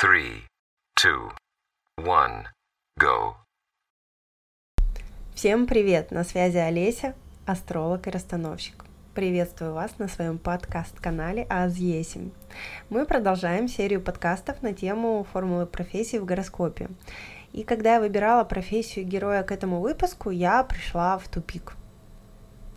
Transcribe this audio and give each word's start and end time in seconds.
three, 0.00 0.44
two, 0.94 1.32
one, 1.96 2.44
go. 3.00 3.34
Всем 5.34 5.66
привет! 5.66 6.12
На 6.12 6.22
связи 6.22 6.56
Олеся, 6.56 7.16
астролог 7.46 8.06
и 8.06 8.10
расстановщик. 8.10 8.84
Приветствую 9.16 9.74
вас 9.74 9.98
на 9.98 10.06
своем 10.06 10.38
подкаст-канале 10.38 11.48
Азъесим. 11.50 12.30
Мы 12.90 13.06
продолжаем 13.06 13.66
серию 13.66 14.00
подкастов 14.00 14.62
на 14.62 14.72
тему 14.72 15.26
формулы 15.32 15.66
профессии 15.66 16.18
в 16.18 16.24
гороскопе. 16.24 16.90
И 17.52 17.64
когда 17.64 17.94
я 17.94 18.00
выбирала 18.00 18.44
профессию 18.44 19.04
героя 19.04 19.42
к 19.42 19.50
этому 19.50 19.80
выпуску, 19.80 20.30
я 20.30 20.62
пришла 20.62 21.18
в 21.18 21.26
тупик. 21.26 21.72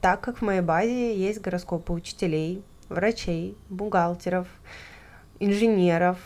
Так 0.01 0.21
как 0.21 0.39
в 0.39 0.41
моей 0.41 0.61
базе 0.61 1.15
есть 1.15 1.39
гороскопы 1.39 1.93
учителей, 1.93 2.63
врачей, 2.89 3.55
бухгалтеров, 3.69 4.47
инженеров, 5.41 6.17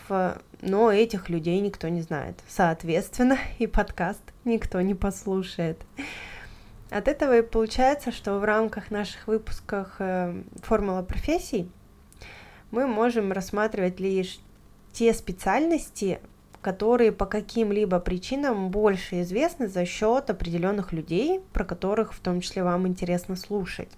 но 0.62 0.92
этих 0.92 1.28
людей 1.28 1.60
никто 1.60 1.88
не 1.88 2.02
знает. 2.02 2.38
Соответственно, 2.48 3.38
и 3.58 3.66
подкаст 3.66 4.22
никто 4.44 4.80
не 4.80 4.94
послушает. 4.94 5.80
От 6.90 7.08
этого 7.08 7.38
и 7.38 7.42
получается, 7.42 8.12
что 8.12 8.38
в 8.38 8.44
рамках 8.44 8.90
наших 8.90 9.26
выпусков 9.26 9.88
э, 9.98 10.40
«Формула 10.62 11.02
профессий» 11.02 11.68
мы 12.70 12.86
можем 12.86 13.32
рассматривать 13.32 13.98
лишь 13.98 14.38
те 14.92 15.12
специальности, 15.12 16.20
которые 16.62 17.10
по 17.10 17.26
каким-либо 17.26 17.98
причинам 17.98 18.70
больше 18.70 19.22
известны 19.22 19.66
за 19.66 19.84
счет 19.84 20.30
определенных 20.30 20.92
людей, 20.92 21.40
про 21.52 21.64
которых 21.64 22.12
в 22.12 22.20
том 22.20 22.40
числе 22.40 22.62
вам 22.62 22.86
интересно 22.86 23.34
слушать 23.34 23.90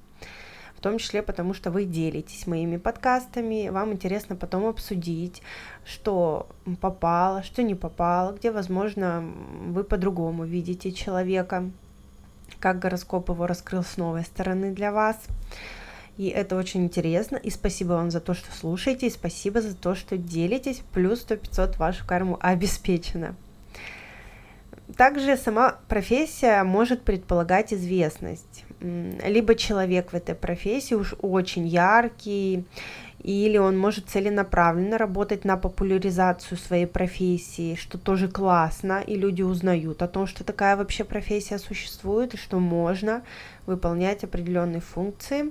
в 0.79 0.81
том 0.81 0.99
числе 0.99 1.23
потому, 1.23 1.55
что 1.55 1.73
вы 1.73 1.87
делитесь 1.87 2.47
моими 2.47 2.77
подкастами, 2.77 3.69
вам 3.69 3.93
интересно 3.93 4.37
потом 4.37 4.65
обсудить, 4.65 5.43
что 5.85 6.49
попало, 6.81 7.43
что 7.43 7.65
не 7.65 7.75
попало, 7.75 8.31
где, 8.31 8.53
возможно, 8.53 9.29
вы 9.67 9.83
по-другому 9.83 10.45
видите 10.45 10.93
человека, 10.93 11.69
как 12.61 12.79
гороскоп 12.79 13.31
его 13.31 13.49
раскрыл 13.49 13.83
с 13.83 13.97
новой 13.97 14.23
стороны 14.23 14.71
для 14.71 14.93
вас. 14.93 15.17
И 16.17 16.29
это 16.29 16.55
очень 16.55 16.85
интересно. 16.85 17.35
И 17.35 17.51
спасибо 17.51 17.95
вам 17.95 18.13
за 18.13 18.21
то, 18.21 18.33
что 18.33 18.53
слушаете, 18.53 19.09
и 19.09 19.11
спасибо 19.11 19.61
за 19.61 19.75
то, 19.75 19.97
что 19.97 20.17
делитесь. 20.17 20.83
Плюс 20.93 21.27
100-500 21.27 21.77
вашу 21.77 22.07
карму 22.07 22.39
обеспечено. 22.41 23.35
Также 24.97 25.37
сама 25.37 25.79
профессия 25.89 26.63
может 26.63 27.03
предполагать 27.03 27.75
известность. 27.75 28.65
Либо 28.81 29.55
человек 29.57 30.13
в 30.13 30.15
этой 30.15 30.35
профессии 30.35 30.95
уж 30.95 31.15
очень 31.21 31.67
яркий, 31.67 32.65
или 33.23 33.59
он 33.59 33.77
может 33.77 34.09
целенаправленно 34.09 34.99
работать 34.99 35.45
на 35.45 35.57
популяризацию 35.57 36.57
своей 36.57 36.87
профессии, 36.87 37.75
что 37.75 37.99
тоже 37.99 38.29
классно, 38.29 39.01
и 39.01 39.17
люди 39.17 39.43
узнают 39.43 40.03
о 40.03 40.09
том, 40.09 40.29
что 40.29 40.45
такая 40.45 40.77
вообще 40.77 41.03
профессия 41.03 41.59
существует, 41.59 42.35
и 42.35 42.37
что 42.37 42.61
можно 42.61 43.23
выполнять 43.67 44.23
определенные 44.23 44.81
функции 44.81 45.51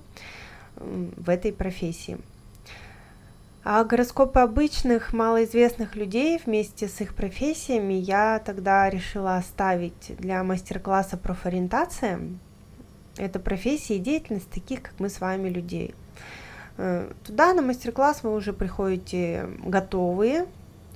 в 0.78 1.30
этой 1.30 1.52
профессии. 1.52 2.18
А 3.66 3.84
гороскопы 3.84 4.40
обычных, 4.40 5.12
малоизвестных 5.12 5.98
людей 5.98 6.40
вместе 6.46 6.88
с 6.88 7.02
их 7.02 7.14
профессиями 7.14 7.96
я 7.96 8.40
тогда 8.40 8.90
решила 8.90 9.36
оставить 9.36 10.16
для 10.18 10.42
мастер-класса 10.46 11.18
профориентация. 11.18 12.22
Это 13.18 13.40
профессии 13.40 13.96
и 13.96 14.00
деятельность 14.00 14.50
таких, 14.50 14.82
как 14.82 14.94
мы 15.00 15.10
с 15.10 15.20
вами, 15.20 15.50
людей. 15.50 15.96
Э, 16.78 17.12
туда 17.26 17.54
на 17.54 17.62
мастер-класс 17.62 18.24
вы 18.24 18.34
уже 18.34 18.54
приходите 18.54 19.48
готовые 19.64 20.46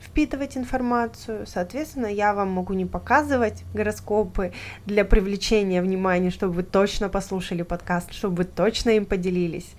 впитывать 0.01 0.57
информацию. 0.57 1.45
Соответственно, 1.45 2.07
я 2.07 2.33
вам 2.33 2.49
могу 2.51 2.73
не 2.73 2.85
показывать 2.85 3.63
гороскопы 3.73 4.51
для 4.85 5.05
привлечения 5.05 5.81
внимания, 5.81 6.31
чтобы 6.31 6.53
вы 6.53 6.63
точно 6.63 7.09
послушали 7.09 7.61
подкаст, 7.61 8.11
чтобы 8.13 8.37
вы 8.37 8.43
точно 8.45 8.91
им 8.91 9.05
поделились. 9.05 9.73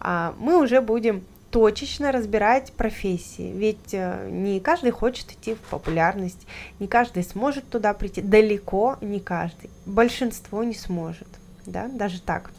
А 0.00 0.34
мы 0.38 0.60
уже 0.60 0.80
будем 0.80 1.22
точечно 1.50 2.12
разбирать 2.12 2.72
профессии, 2.72 3.52
ведь 3.52 3.92
э, 3.92 4.28
не 4.30 4.60
каждый 4.60 4.92
хочет 4.92 5.32
идти 5.32 5.54
в 5.54 5.58
популярность, 5.58 6.46
не 6.78 6.86
каждый 6.86 7.24
сможет 7.24 7.68
туда 7.68 7.92
прийти, 7.92 8.22
далеко 8.22 8.96
не 9.00 9.18
каждый, 9.18 9.68
большинство 9.84 10.62
не 10.62 10.74
сможет, 10.74 11.26
да, 11.66 11.88
даже 11.88 12.20
так. 12.20 12.50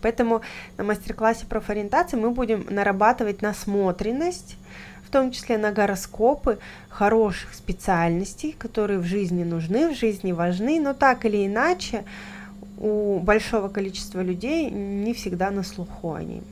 Поэтому 0.00 0.42
на 0.76 0.84
мастер-классе 0.84 1.46
профориентации 1.46 2.16
мы 2.16 2.30
будем 2.30 2.66
нарабатывать 2.68 3.42
насмотренность, 3.42 4.56
в 5.04 5.10
том 5.10 5.30
числе 5.30 5.58
на 5.58 5.72
гороскопы 5.72 6.58
хороших 6.88 7.54
специальностей, 7.54 8.56
которые 8.58 8.98
в 8.98 9.04
жизни 9.04 9.44
нужны, 9.44 9.88
в 9.88 9.96
жизни 9.96 10.32
важны, 10.32 10.80
но 10.80 10.94
так 10.94 11.24
или 11.24 11.46
иначе 11.46 12.04
у 12.78 13.20
большого 13.20 13.68
количества 13.68 14.22
людей 14.22 14.70
не 14.70 15.14
всегда 15.14 15.50
на 15.50 15.62
слуху 15.62 16.14
они. 16.14 16.42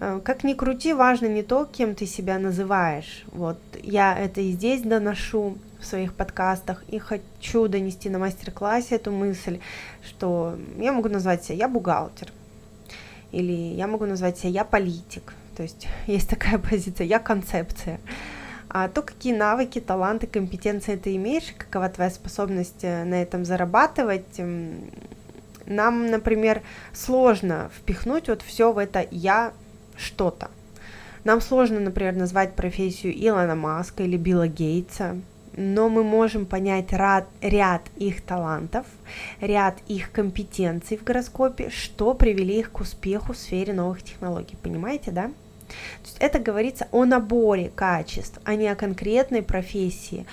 Э, 0.00 0.20
как 0.24 0.44
ни 0.44 0.54
крути, 0.54 0.92
важно 0.92 1.26
не 1.26 1.42
то, 1.42 1.64
кем 1.64 1.94
ты 1.94 2.06
себя 2.06 2.38
называешь. 2.38 3.24
Вот 3.32 3.58
я 3.82 4.18
это 4.18 4.40
и 4.40 4.52
здесь 4.52 4.82
доношу 4.82 5.58
в 5.80 5.86
своих 5.86 6.14
подкастах 6.14 6.82
и 6.88 6.98
хочу 6.98 7.68
донести 7.68 8.08
на 8.10 8.18
мастер-классе 8.18 8.96
эту 8.96 9.12
мысль, 9.12 9.60
что 10.04 10.58
я 10.76 10.92
могу 10.92 11.08
назвать 11.08 11.44
себя 11.44 11.58
я 11.58 11.68
бухгалтер, 11.68 12.32
или 13.32 13.52
я 13.52 13.86
могу 13.86 14.06
назвать 14.06 14.38
себя 14.38 14.50
я 14.50 14.64
политик, 14.64 15.34
то 15.56 15.62
есть 15.62 15.88
есть 16.06 16.28
такая 16.28 16.58
позиция, 16.70 17.06
я 17.06 17.18
концепция. 17.18 18.00
А 18.70 18.88
то, 18.88 19.00
какие 19.00 19.34
навыки, 19.34 19.80
таланты, 19.80 20.26
компетенции 20.26 20.96
ты 20.96 21.16
имеешь, 21.16 21.54
какова 21.56 21.88
твоя 21.88 22.10
способность 22.10 22.82
э, 22.84 23.04
на 23.04 23.22
этом 23.22 23.46
зарабатывать, 23.46 24.38
нам, 25.64 26.06
например, 26.10 26.62
сложно 26.92 27.70
впихнуть 27.74 28.28
вот 28.28 28.42
все 28.42 28.72
в 28.72 28.78
это 28.78 29.06
я 29.10 29.52
что-то. 29.96 30.50
Нам 31.24 31.40
сложно, 31.40 31.80
например, 31.80 32.14
назвать 32.14 32.54
профессию 32.54 33.12
Илона 33.14 33.54
Маска 33.54 34.02
или 34.02 34.16
Билла 34.16 34.48
Гейтса, 34.48 35.16
но 35.56 35.88
мы 35.88 36.04
можем 36.04 36.46
понять 36.46 36.92
ряд, 36.92 37.28
ряд 37.40 37.82
их 37.96 38.22
талантов, 38.22 38.86
ряд 39.40 39.78
их 39.88 40.12
компетенций 40.12 40.96
в 40.96 41.04
гороскопе, 41.04 41.70
что 41.70 42.14
привели 42.14 42.58
их 42.58 42.72
к 42.72 42.80
успеху 42.80 43.32
в 43.32 43.38
сфере 43.38 43.72
новых 43.72 44.02
технологий. 44.02 44.56
Понимаете, 44.62 45.10
да? 45.10 45.28
То 45.68 46.04
есть 46.04 46.16
это 46.20 46.38
говорится 46.38 46.88
о 46.92 47.04
наборе 47.04 47.70
качеств, 47.74 48.40
а 48.44 48.54
не 48.54 48.68
о 48.68 48.76
конкретной 48.76 49.42
профессии. 49.42 50.26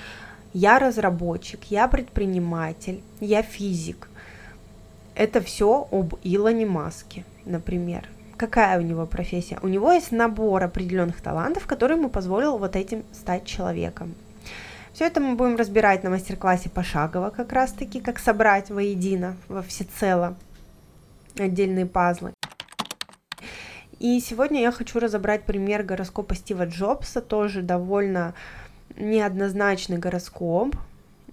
Я 0.53 0.80
разработчик, 0.80 1.64
я 1.66 1.88
предприниматель, 1.88 3.02
я 3.20 3.42
физик. 3.42 4.09
Это 5.14 5.42
все 5.42 5.88
об 5.92 6.16
Илоне 6.24 6.66
Маске, 6.66 7.26
например 7.46 8.09
какая 8.38 8.80
у 8.80 8.82
него 8.82 9.06
профессия? 9.06 9.59
У 9.62 9.68
него 9.68 9.92
есть 9.92 10.12
набор 10.12 10.64
определенных 10.64 11.22
талантов, 11.22 11.66
который 11.66 11.97
ему 11.97 12.09
позволил 12.09 12.58
вот 12.58 12.76
этим 12.76 13.03
стать 13.14 13.46
человеком. 13.46 14.16
Все 14.95 15.07
это 15.07 15.19
мы 15.19 15.35
будем 15.35 15.57
разбирать 15.57 16.06
на 16.06 16.09
мастер-классе 16.09 16.69
пошагово, 16.69 17.29
как 17.29 17.51
раз 17.51 17.73
таки, 17.73 18.00
как 18.00 18.17
собрать 18.17 18.69
воедино, 18.69 19.35
во 19.50 19.61
всецело 19.61 20.38
отдельные 21.38 21.85
пазлы. 21.85 22.33
И 24.00 24.22
сегодня 24.22 24.61
я 24.61 24.72
хочу 24.72 25.00
разобрать 25.00 25.44
пример 25.44 25.84
гороскопа 25.84 26.34
Стива 26.34 26.66
Джобса, 26.66 27.19
тоже 27.19 27.61
довольно 27.61 28.35
неоднозначный 28.95 29.97
гороскоп. 29.97 30.78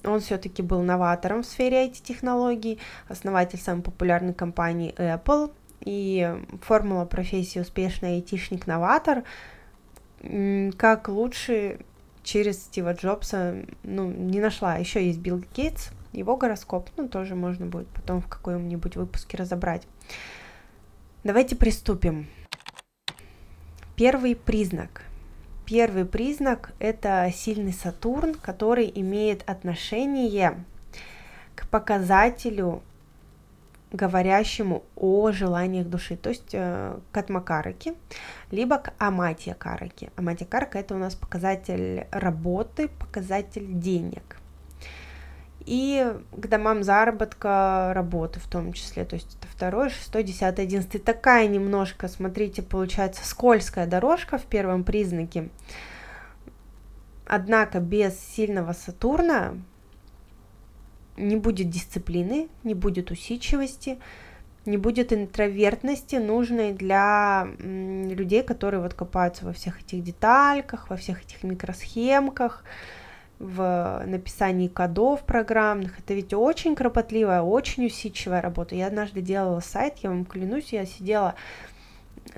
Он 0.02 0.18
все-таки 0.18 0.60
был 0.60 0.82
новатором 0.82 1.44
в 1.44 1.46
сфере 1.46 1.86
IT-технологий, 1.86 2.80
основатель 3.06 3.60
самой 3.60 3.84
популярной 3.84 4.34
компании 4.34 4.92
Apple, 4.96 5.52
и 5.78 6.34
формула 6.62 7.04
профессии 7.04 7.60
успешный 7.60 8.16
айтишник-новатор, 8.16 9.22
как 10.76 11.06
лучше 11.06 11.78
через 12.22 12.62
Стива 12.64 12.94
Джобса, 12.94 13.64
ну, 13.82 14.10
не 14.10 14.40
нашла. 14.40 14.76
Еще 14.76 15.06
есть 15.06 15.18
Билл 15.18 15.42
Гейтс, 15.54 15.90
его 16.12 16.36
гороскоп, 16.36 16.90
ну, 16.96 17.08
тоже 17.08 17.34
можно 17.34 17.66
будет 17.66 17.88
потом 17.88 18.20
в 18.20 18.28
каком-нибудь 18.28 18.96
выпуске 18.96 19.36
разобрать. 19.36 19.86
Давайте 21.24 21.56
приступим. 21.56 22.26
Первый 23.96 24.34
признак. 24.34 25.04
Первый 25.66 26.04
признак– 26.04 26.72
это 26.80 27.30
сильный 27.34 27.72
Сатурн, 27.72 28.34
который 28.34 28.90
имеет 28.94 29.48
отношение 29.48 30.64
к 31.54 31.68
показателю 31.68 32.82
говорящему 33.92 34.84
о 34.96 35.30
желаниях 35.32 35.86
души, 35.86 36.16
то 36.16 36.30
есть 36.30 36.50
э, 36.52 36.98
к 37.12 37.16
Атмакараке, 37.16 37.94
либо 38.50 38.78
к 38.78 38.92
Аматия 38.98 39.54
Караке. 39.54 40.10
Аматия 40.16 40.46
Карака 40.46 40.78
это 40.78 40.94
у 40.94 40.98
нас 40.98 41.14
показатель 41.14 42.06
работы, 42.10 42.88
показатель 42.88 43.66
денег. 43.68 44.38
И 45.64 46.12
к 46.32 46.46
домам 46.48 46.82
заработка, 46.82 47.92
работы 47.94 48.40
в 48.40 48.48
том 48.48 48.72
числе, 48.72 49.04
то 49.04 49.14
есть 49.14 49.36
это 49.38 49.46
второй, 49.46 49.90
шестой, 49.90 50.24
десятый, 50.24 50.64
одиннадцатый. 50.64 51.00
Такая 51.00 51.46
немножко, 51.46 52.08
смотрите, 52.08 52.62
получается 52.62 53.24
скользкая 53.24 53.86
дорожка 53.86 54.38
в 54.38 54.44
первом 54.44 54.82
признаке. 54.82 55.50
Однако 57.26 57.78
без 57.78 58.18
сильного 58.18 58.72
Сатурна 58.72 59.54
не 61.16 61.36
будет 61.36 61.70
дисциплины, 61.70 62.48
не 62.64 62.74
будет 62.74 63.10
усидчивости, 63.10 63.98
не 64.64 64.76
будет 64.76 65.12
интровертности, 65.12 66.16
нужной 66.16 66.72
для 66.72 67.48
людей, 67.58 68.42
которые 68.42 68.80
вот 68.80 68.94
копаются 68.94 69.44
во 69.44 69.52
всех 69.52 69.80
этих 69.80 70.02
детальках, 70.02 70.88
во 70.88 70.96
всех 70.96 71.22
этих 71.22 71.42
микросхемках, 71.42 72.64
в 73.38 74.04
написании 74.06 74.68
кодов 74.68 75.24
программных. 75.24 75.98
Это 75.98 76.14
ведь 76.14 76.32
очень 76.32 76.76
кропотливая, 76.76 77.42
очень 77.42 77.86
усидчивая 77.86 78.40
работа. 78.40 78.76
Я 78.76 78.86
однажды 78.86 79.20
делала 79.20 79.58
сайт, 79.58 79.98
я 79.98 80.10
вам 80.10 80.24
клянусь, 80.24 80.72
я 80.72 80.86
сидела 80.86 81.34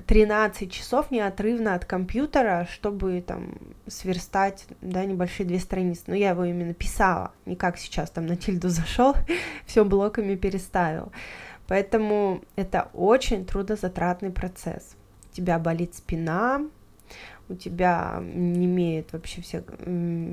13 0.07 0.71
часов 0.73 1.11
неотрывно 1.11 1.75
от 1.75 1.85
компьютера, 1.85 2.67
чтобы 2.71 3.23
там 3.27 3.55
сверстать, 3.87 4.67
да, 4.81 5.05
небольшие 5.05 5.47
две 5.47 5.59
страницы. 5.59 6.05
Но 6.07 6.15
я 6.15 6.31
его 6.31 6.45
именно 6.45 6.75
писала, 6.75 7.33
не 7.47 7.57
как 7.57 7.79
сейчас 7.79 8.11
там 8.11 8.27
на 8.27 8.37
тильду 8.37 8.69
зашел, 8.69 9.15
все 9.67 9.85
блоками 9.85 10.35
переставил. 10.35 11.13
Поэтому 11.67 12.43
это 12.57 12.91
очень 12.93 13.47
трудозатратный 13.47 14.31
процесс. 14.31 14.97
У 15.33 15.37
тебя 15.37 15.59
болит 15.59 15.95
спина, 15.95 16.63
у 17.49 17.55
тебя 17.55 18.21
не 18.23 18.67
имеет 18.67 19.13
вообще 19.13 19.43
вся, 19.43 19.63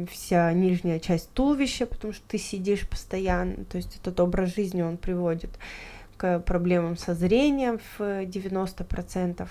вся 0.10 0.54
нижняя 0.54 1.00
часть 1.00 1.30
туловища, 1.32 1.86
потому 1.86 2.14
что 2.14 2.24
ты 2.28 2.38
сидишь 2.38 2.88
постоянно, 2.88 3.66
то 3.66 3.78
есть 3.78 3.98
этот 3.98 4.20
образ 4.20 4.56
жизни 4.56 4.82
он 4.82 4.98
приводит 4.98 5.52
к 6.22 6.40
проблемам 6.42 6.98
со 6.98 7.16
зрением 7.16 7.80
в 7.98 8.02
90%. 8.02 9.48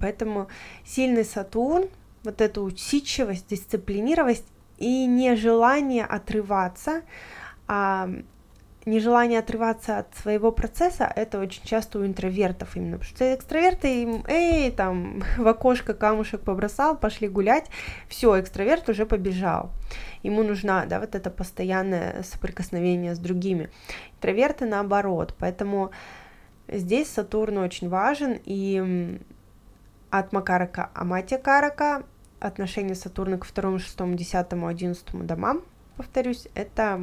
Поэтому 0.00 0.48
сильный 0.84 1.24
Сатурн, 1.24 1.86
вот 2.24 2.40
эту 2.40 2.62
усидчивость, 2.62 3.46
дисциплинированность 3.48 4.46
и 4.78 5.06
нежелание 5.06 6.04
отрываться, 6.04 7.02
а 7.68 8.10
нежелание 8.84 9.38
отрываться 9.38 9.98
от 9.98 10.14
своего 10.16 10.50
процесса, 10.52 11.10
это 11.14 11.38
очень 11.38 11.62
часто 11.64 11.98
у 11.98 12.06
интровертов 12.06 12.76
именно, 12.76 12.98
потому 12.98 13.16
что 13.16 13.34
экстраверты 13.34 14.02
им, 14.02 14.24
эй, 14.26 14.70
там, 14.70 15.22
в 15.38 15.46
окошко 15.46 15.94
камушек 15.94 16.40
побросал, 16.40 16.96
пошли 16.96 17.28
гулять, 17.28 17.66
все, 18.08 18.40
экстраверт 18.40 18.88
уже 18.88 19.06
побежал, 19.06 19.70
ему 20.22 20.42
нужна, 20.42 20.86
да, 20.86 21.00
вот 21.00 21.14
это 21.14 21.30
постоянное 21.30 22.22
соприкосновение 22.22 23.14
с 23.14 23.18
другими. 23.18 23.70
Интроверты 24.16 24.66
наоборот, 24.66 25.34
поэтому 25.38 25.90
здесь 26.68 27.08
Сатурн 27.08 27.58
очень 27.58 27.88
важен, 27.88 28.38
и 28.44 29.18
от 30.10 30.32
Макарака 30.32 30.90
Аматия 30.94 31.38
Карака 31.38 32.02
отношение 32.40 32.94
Сатурна 32.94 33.38
к 33.38 33.44
второму, 33.44 33.78
шестому, 33.78 34.14
десятому, 34.14 34.66
одиннадцатому 34.66 35.24
домам, 35.24 35.62
повторюсь, 35.96 36.48
это 36.54 37.00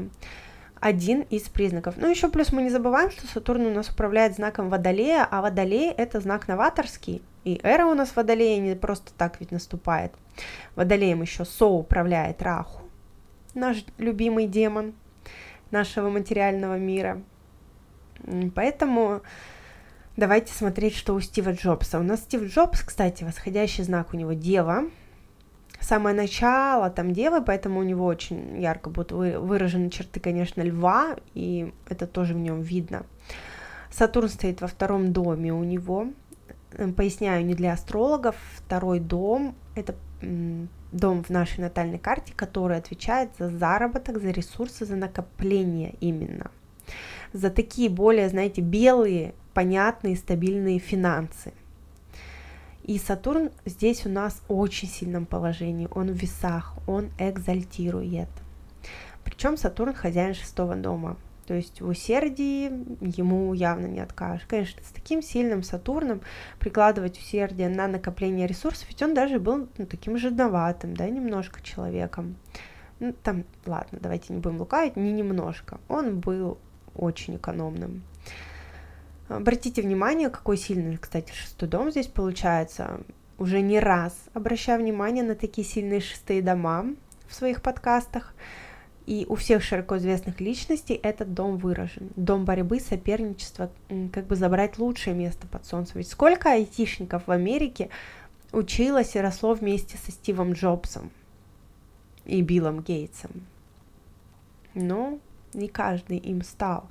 один 0.79 1.21
из 1.21 1.43
признаков. 1.43 1.95
Ну, 1.97 2.09
еще 2.09 2.29
плюс 2.29 2.51
мы 2.51 2.61
не 2.61 2.69
забываем, 2.69 3.11
что 3.11 3.27
Сатурн 3.27 3.65
у 3.65 3.73
нас 3.73 3.89
управляет 3.89 4.35
знаком 4.35 4.69
Водолея, 4.69 5.27
а 5.29 5.41
Водолей— 5.41 5.91
это 5.97 6.19
знак 6.19 6.47
новаторский, 6.47 7.21
и 7.43 7.59
эра 7.63 7.85
у 7.85 7.93
нас 7.93 8.15
Водолея 8.15 8.59
не 8.59 8.75
просто 8.75 9.11
так 9.17 9.39
ведь 9.39 9.51
наступает. 9.51 10.13
Водолеем 10.75 11.21
еще 11.21 11.45
Со 11.45 11.65
управляет 11.65 12.41
Раху, 12.41 12.83
наш 13.53 13.83
любимый 13.97 14.47
демон 14.47 14.93
нашего 15.71 16.09
материального 16.09 16.77
мира. 16.77 17.21
Поэтому 18.55 19.21
давайте 20.17 20.53
смотреть, 20.53 20.95
что 20.95 21.13
у 21.13 21.21
Стива 21.21 21.51
Джобса. 21.51 21.99
У 21.99 22.03
нас 22.03 22.21
Стив 22.21 22.43
Джобс, 22.43 22.81
кстати, 22.81 23.23
восходящий 23.23 23.83
знак 23.83 24.13
у 24.13 24.17
него 24.17 24.33
Дева, 24.33 24.85
самое 25.89 26.15
начало 26.15 26.89
там 26.91 27.11
девы, 27.13 27.43
поэтому 27.43 27.79
у 27.79 27.83
него 27.83 28.05
очень 28.05 28.61
ярко 28.61 28.89
будут 28.91 29.11
выражены 29.11 29.89
черты, 29.89 30.19
конечно, 30.19 30.61
льва, 30.61 31.15
и 31.33 31.73
это 31.89 32.05
тоже 32.05 32.35
в 32.35 32.37
нем 32.37 32.61
видно. 32.61 33.05
Сатурн 33.91 34.29
стоит 34.29 34.61
во 34.61 34.67
втором 34.67 35.11
доме 35.11 35.51
у 35.51 35.63
него. 35.63 36.07
Поясняю, 36.95 37.43
не 37.43 37.55
для 37.55 37.73
астрологов. 37.73 38.35
Второй 38.55 38.99
дом– 38.99 39.55
это 39.75 39.95
дом 40.91 41.23
в 41.23 41.29
нашей 41.31 41.61
натальной 41.61 41.97
карте, 41.97 42.33
который 42.35 42.77
отвечает 42.77 43.31
за 43.39 43.49
заработок, 43.49 44.21
за 44.21 44.29
ресурсы, 44.29 44.85
за 44.85 44.95
накопление 44.95 45.95
именно. 45.99 46.51
За 47.33 47.49
такие 47.49 47.89
более, 47.89 48.29
знаете, 48.29 48.61
белые, 48.61 49.33
понятные, 49.55 50.15
стабильные 50.15 50.77
финансы. 50.77 51.53
И 52.89 52.97
Сатурн 52.97 53.51
здесь 53.65 54.07
у 54.07 54.09
нас 54.09 54.41
в 54.47 54.51
очень 54.51 54.87
сильном 54.87 55.27
положении, 55.27 55.87
он 55.91 56.07
в 56.07 56.15
весах, 56.15 56.73
он 56.87 57.11
экзальтирует. 57.19 58.29
Причем 59.23 59.57
Сатурн 59.57 59.93
хозяин 59.93 60.33
шестого 60.33 60.75
дома, 60.75 61.15
то 61.45 61.53
есть 61.53 61.81
в 61.81 61.87
усердии 61.87 62.63
ему 63.15 63.53
явно 63.53 63.85
не 63.85 63.99
откажешь. 63.99 64.47
Конечно, 64.47 64.81
с 64.83 64.89
таким 64.89 65.21
сильным 65.21 65.61
Сатурном 65.61 66.21
прикладывать 66.57 67.19
усердие 67.19 67.69
на 67.69 67.85
накопление 67.85 68.47
ресурсов, 68.47 68.87
ведь 68.89 69.03
он 69.03 69.13
даже 69.13 69.39
был 69.39 69.67
ну, 69.77 69.85
таким 69.85 70.17
жадноватым, 70.17 70.95
да, 70.95 71.07
немножко 71.07 71.61
человеком. 71.61 72.37
Ну, 72.99 73.13
там, 73.21 73.45
ладно, 73.67 73.99
давайте 74.01 74.33
не 74.33 74.39
будем 74.39 74.57
лукавить, 74.57 74.95
не 74.95 75.11
немножко. 75.11 75.79
Он 75.89 76.19
был 76.19 76.57
очень 76.95 77.35
экономным. 77.35 78.01
Обратите 79.29 79.83
внимание, 79.83 80.29
какой 80.29 80.57
сильный, 80.57 80.97
кстати, 80.97 81.31
шестой 81.31 81.69
дом 81.69 81.91
здесь 81.91 82.07
получается. 82.07 83.01
Уже 83.37 83.61
не 83.61 83.79
раз 83.79 84.13
обращаю 84.33 84.81
внимание 84.81 85.23
на 85.23 85.35
такие 85.35 85.65
сильные 85.65 86.01
шестые 86.01 86.41
дома 86.41 86.87
в 87.27 87.35
своих 87.35 87.61
подкастах. 87.61 88.33
И 89.05 89.25
у 89.29 89.35
всех 89.35 89.63
широко 89.63 89.97
известных 89.97 90.39
личностей 90.39 90.93
этот 90.93 91.33
дом 91.33 91.57
выражен. 91.57 92.09
Дом 92.15 92.45
борьбы, 92.45 92.79
соперничества, 92.79 93.71
как 94.11 94.27
бы 94.27 94.35
забрать 94.35 94.77
лучшее 94.77 95.15
место 95.15 95.47
под 95.47 95.65
солнцем. 95.65 95.93
Ведь 95.95 96.09
сколько 96.09 96.51
айтишников 96.51 97.25
в 97.25 97.31
Америке 97.31 97.89
училось 98.51 99.15
и 99.15 99.19
росло 99.19 99.53
вместе 99.53 99.97
со 99.97 100.11
Стивом 100.11 100.53
Джобсом 100.53 101.11
и 102.25 102.41
Биллом 102.41 102.81
Гейтсом. 102.81 103.31
Но 104.73 105.19
не 105.53 105.67
каждый 105.67 106.17
им 106.17 106.43
стал. 106.43 106.89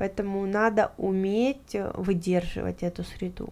Поэтому 0.00 0.46
надо 0.46 0.92
уметь 0.96 1.74
э, 1.74 1.90
выдерживать 1.92 2.82
эту 2.82 3.04
среду. 3.04 3.50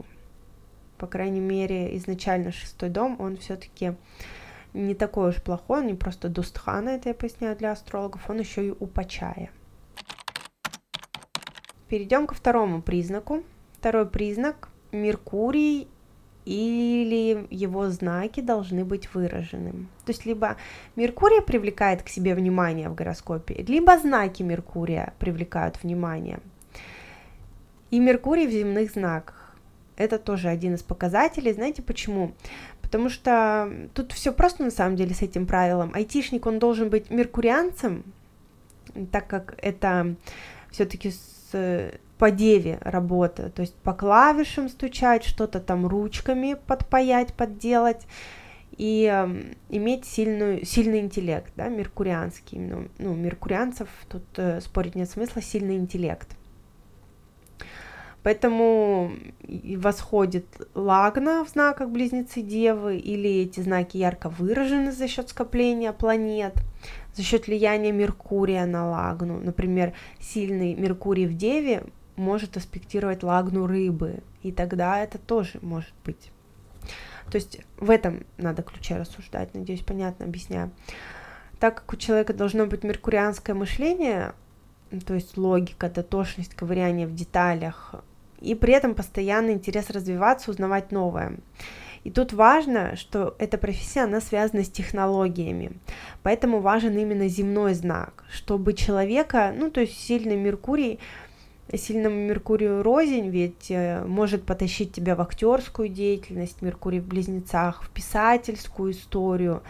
По 0.97 1.07
крайней 1.07 1.41
мере, 1.41 1.95
изначально 1.99 2.53
шестой 2.53 2.89
дом, 2.89 3.17
он 3.21 3.37
все-таки 3.37 3.93
не 4.73 4.95
такой 4.95 5.29
уж 5.29 5.43
плохой, 5.43 5.81
он 5.81 5.89
не 5.89 5.95
просто 5.95 6.31
дустхана, 6.31 6.89
это 6.89 7.11
я 7.11 7.15
поясняю 7.15 7.55
для 7.55 7.73
астрологов, 7.73 8.31
он 8.31 8.39
еще 8.39 8.67
и 8.67 8.71
упачая. 8.71 9.51
Перейдем 11.87 12.27
ко 12.27 12.35
второму 12.35 12.81
признаку. 12.81 13.43
Второй 13.75 14.09
признак– 14.09 14.71
Меркурий 14.91 15.87
или 16.49 17.47
его 17.51 17.91
знаки 17.91 18.41
должны 18.41 18.83
быть 18.83 19.13
выраженным. 19.13 19.89
То 20.07 20.13
есть 20.13 20.25
либо 20.25 20.57
Меркурий 20.97 21.43
привлекает 21.43 22.03
к 22.03 22.09
себе 22.09 22.35
внимание 22.35 22.89
в 22.89 22.95
гороскопе, 22.95 23.55
либо 23.69 23.99
знаки 23.99 24.43
Меркурия 24.43 25.13
привлекают 25.19 25.83
внимание. 25.83 26.41
И 27.91 28.01
Меркурий 28.01 28.47
в 28.47 28.51
земных 28.51 28.93
знаках. 28.93 29.55
Это 29.97 30.19
тоже 30.19 30.49
один 30.49 30.75
из 30.75 30.83
показателей. 30.83 31.53
Знаете 31.53 31.83
почему? 31.83 32.33
Потому 32.81 33.11
что 33.11 33.71
тут 33.93 34.13
все 34.13 34.33
просто 34.33 34.63
на 34.63 34.71
самом 34.71 34.97
деле 34.97 35.15
с 35.15 35.21
этим 35.21 35.47
правилом. 35.47 35.93
Айтишник, 35.93 36.47
он 36.47 36.59
должен 36.59 36.89
быть 36.89 37.11
меркурианцем, 37.11 38.05
так 39.13 39.27
как 39.27 39.55
это 39.59 40.15
все-таки 40.71 41.11
с 41.11 41.93
по 42.19 42.31
деве 42.31 42.79
работа, 42.83 43.51
то 43.51 43.63
есть 43.63 43.75
по 43.77 43.93
клавишам 43.93 44.69
стучать, 44.69 45.25
что-то 45.25 45.61
там 45.61 45.87
ручками 45.87 46.57
подпаять, 46.67 47.33
подделать 47.35 48.07
и 48.77 49.11
э, 49.13 49.55
иметь 49.71 50.05
сильную, 50.05 50.65
сильный 50.65 51.01
интеллект, 51.01 51.53
да, 51.57 51.69
меркурианский, 51.69 52.59
ну, 52.59 52.89
ну 52.99 53.15
меркурианцев 53.15 53.89
тут 54.09 54.25
э, 54.37 54.61
спорить 54.61 54.95
нет 54.95 55.11
смысла, 55.11 55.43
сильный 55.43 55.77
интеллект. 55.77 56.29
Поэтому 58.23 59.13
восходит 59.77 60.45
лагна 60.75 61.45
в 61.45 61.49
знаках 61.49 61.89
близнецы 61.89 62.43
девы, 62.43 62.99
или 62.99 63.43
эти 63.43 63.61
знаки 63.61 63.97
ярко 63.97 64.29
выражены 64.29 64.93
за 64.93 65.09
счет 65.09 65.31
скопления 65.31 65.93
планет, 65.93 66.55
за 67.15 67.23
счет 67.23 67.47
влияния 67.47 67.93
Меркурия 67.93 68.67
на 68.67 68.89
лагну. 68.91 69.41
Например, 69.41 69.95
сильный 70.21 70.75
Меркурий 70.75 71.27
в 71.27 71.37
деве 71.37 71.85
может 72.19 72.57
аспектировать 72.57 73.23
лагну 73.23 73.67
рыбы, 73.67 74.21
и 74.43 74.53
тогда 74.53 74.99
это 74.99 75.19
тоже 75.19 75.59
может 75.63 75.95
быть. 76.05 76.31
То 77.31 77.37
есть 77.37 77.61
в 77.77 77.91
этом 77.91 78.25
надо 78.37 78.63
ключе 78.63 78.97
рассуждать, 78.97 79.55
надеюсь, 79.55 79.83
понятно 79.83 80.25
объясняю. 80.27 80.71
Так 81.61 81.77
как 81.77 81.93
у 81.93 81.97
человека 81.97 82.33
должно 82.33 82.67
быть 82.67 82.85
меркурианское 82.85 83.55
мышление, 83.55 84.33
то 85.07 85.15
есть 85.15 85.37
логика, 85.37 85.91
дотошность, 85.91 86.55
ковыряние 86.55 87.07
в 87.07 87.15
деталях, 87.15 87.95
и 88.41 88.55
при 88.55 88.73
этом 88.73 88.95
постоянный 88.95 89.53
интерес 89.53 89.91
развиваться, 89.91 90.51
узнавать 90.51 90.93
новое. 90.93 91.37
И 92.05 92.11
тут 92.11 92.33
важно, 92.33 92.97
что 92.97 93.35
эта 93.39 93.59
профессия, 93.59 94.05
она 94.05 94.21
связана 94.21 94.63
с 94.63 94.71
технологиями, 94.71 95.73
поэтому 96.23 96.61
важен 96.61 96.97
именно 96.97 97.29
земной 97.29 97.75
знак, 97.75 98.25
чтобы 98.31 98.73
человека, 98.73 99.53
ну, 99.55 99.71
то 99.71 99.81
есть 99.81 99.99
сильный 99.99 100.37
Меркурий, 100.37 101.01
сильному 101.77 102.17
Меркурию 102.17 102.83
рознь, 102.83 103.29
ведь 103.29 103.71
э, 103.71 104.05
может 104.05 104.45
потащить 104.45 104.93
тебя 104.93 105.15
в 105.17 105.21
актерскую 105.21 105.89
деятельность, 105.89 106.63
Меркурий 106.63 107.01
в 107.01 107.07
близнецах, 107.07 107.83
в 107.83 107.91
писательскую 107.91 108.93
историю, 108.93 109.63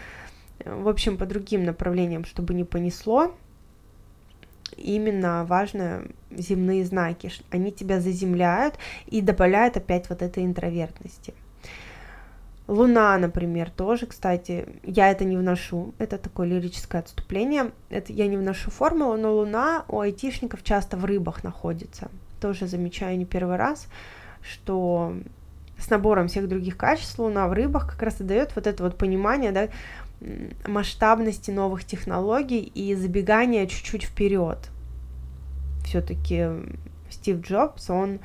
в 0.63 0.87
общем, 0.87 1.17
по 1.17 1.25
другим 1.25 1.63
направлениям, 1.63 2.25
чтобы 2.25 2.53
не 2.53 2.63
понесло. 2.63 3.33
Именно 4.77 5.45
важно 5.45 6.03
земные 6.31 6.85
знаки, 6.85 7.31
они 7.49 7.71
тебя 7.71 7.99
заземляют 7.99 8.75
и 9.07 9.21
добавляют 9.21 9.75
опять 9.77 10.09
вот 10.09 10.21
этой 10.21 10.45
интровертности. 10.45 11.33
Луна, 12.69 13.17
например, 13.17 13.71
тоже, 13.71 14.05
кстати, 14.05 14.67
я 14.83 15.09
это 15.09 15.25
не 15.25 15.35
вношу, 15.35 15.95
это 15.97 16.19
такое 16.19 16.47
лирическое 16.47 17.01
отступление, 17.01 17.71
это 17.89 18.13
я 18.13 18.27
не 18.27 18.37
вношу 18.37 18.69
формулу, 18.69 19.17
но 19.17 19.33
Луна 19.33 19.85
у 19.87 19.99
айтишников 19.99 20.63
часто 20.63 20.95
в 20.95 21.03
рыбах 21.03 21.43
находится. 21.43 22.11
Тоже 22.39 22.67
замечаю 22.67 23.17
не 23.17 23.25
первый 23.25 23.55
раз, 23.55 23.87
что 24.43 25.15
с 25.79 25.89
набором 25.89 26.27
всех 26.27 26.47
других 26.47 26.77
качеств 26.77 27.17
Луна 27.17 27.47
в 27.47 27.53
рыбах 27.53 27.89
как 27.89 28.03
раз 28.03 28.21
и 28.21 28.23
дает 28.23 28.55
вот 28.55 28.67
это 28.67 28.83
вот 28.83 28.99
понимание, 28.99 29.51
да, 29.51 29.69
масштабности 30.67 31.49
новых 31.49 31.83
технологий 31.85 32.61
и 32.61 32.93
забегания 32.93 33.65
чуть-чуть 33.65 34.03
вперед. 34.03 34.59
Все-таки 35.85 36.49
Стив 37.09 37.41
Джобс, 37.41 37.89
он 37.89 38.19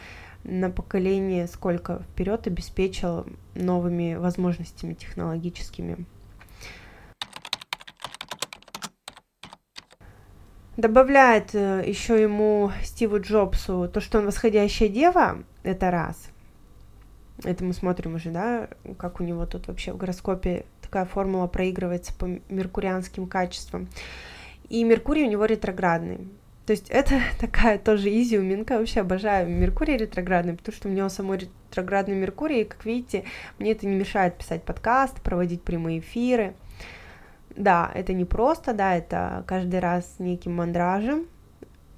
на 0.45 0.71
поколение 0.71 1.47
сколько 1.47 2.03
вперед 2.03 2.47
обеспечил 2.47 3.27
новыми 3.55 4.15
возможностями 4.15 4.95
технологическими. 4.95 6.07
Добавляет 10.77 11.55
э, 11.55 11.85
еще 11.87 12.21
ему 12.21 12.73
Стиву 12.83 13.21
Джобсу 13.21 13.89
то, 13.93 14.01
что 14.01 14.19
он 14.19 14.27
восходящая 14.27 14.89
дева, 14.89 15.45
это 15.63 15.91
раз. 15.91 16.31
Это 17.45 17.65
мы 17.65 17.73
смотрим 17.73 18.17
уже, 18.17 18.31
да, 18.31 18.69
как 18.99 19.21
у 19.21 19.25
него 19.25 19.47
тут 19.47 19.69
вообще 19.69 19.93
в 19.93 19.97
гороскопе 19.97 20.67
такая 20.81 21.05
формула 21.05 21.47
проигрывается 21.47 22.13
по 22.15 22.27
меркурианским 22.49 23.27
качествам. 23.27 23.89
И 24.69 24.83
Меркурий 24.83 25.25
у 25.25 25.31
него 25.31 25.45
ретроградный. 25.45 26.29
То 26.67 26.73
есть 26.73 26.89
это 26.89 27.21
такая 27.41 27.79
тоже 27.79 28.09
изюминка. 28.09 28.79
Вообще 28.79 29.01
обожаю 29.01 29.49
Меркурий 29.49 29.97
ретроградный, 29.97 30.57
потому 30.57 30.75
что 30.75 30.89
у 30.89 30.93
него 30.93 31.09
самой 31.09 31.39
ретроградный 31.39 32.17
Меркурий, 32.17 32.63
и, 32.63 32.65
как 32.65 32.85
видите, 32.85 33.25
мне 33.59 33.73
это 33.73 33.87
не 33.87 33.97
мешает 33.97 34.37
писать 34.37 34.63
подкаст, 34.63 35.21
проводить 35.21 35.63
прямые 35.63 36.01
эфиры. 36.01 36.55
Да, 37.57 37.91
это 37.95 38.13
не 38.13 38.25
просто, 38.25 38.73
да, 38.73 38.97
это 38.97 39.45
каждый 39.47 39.79
раз 39.81 40.17
неким 40.19 40.57
мандражем. 40.57 41.27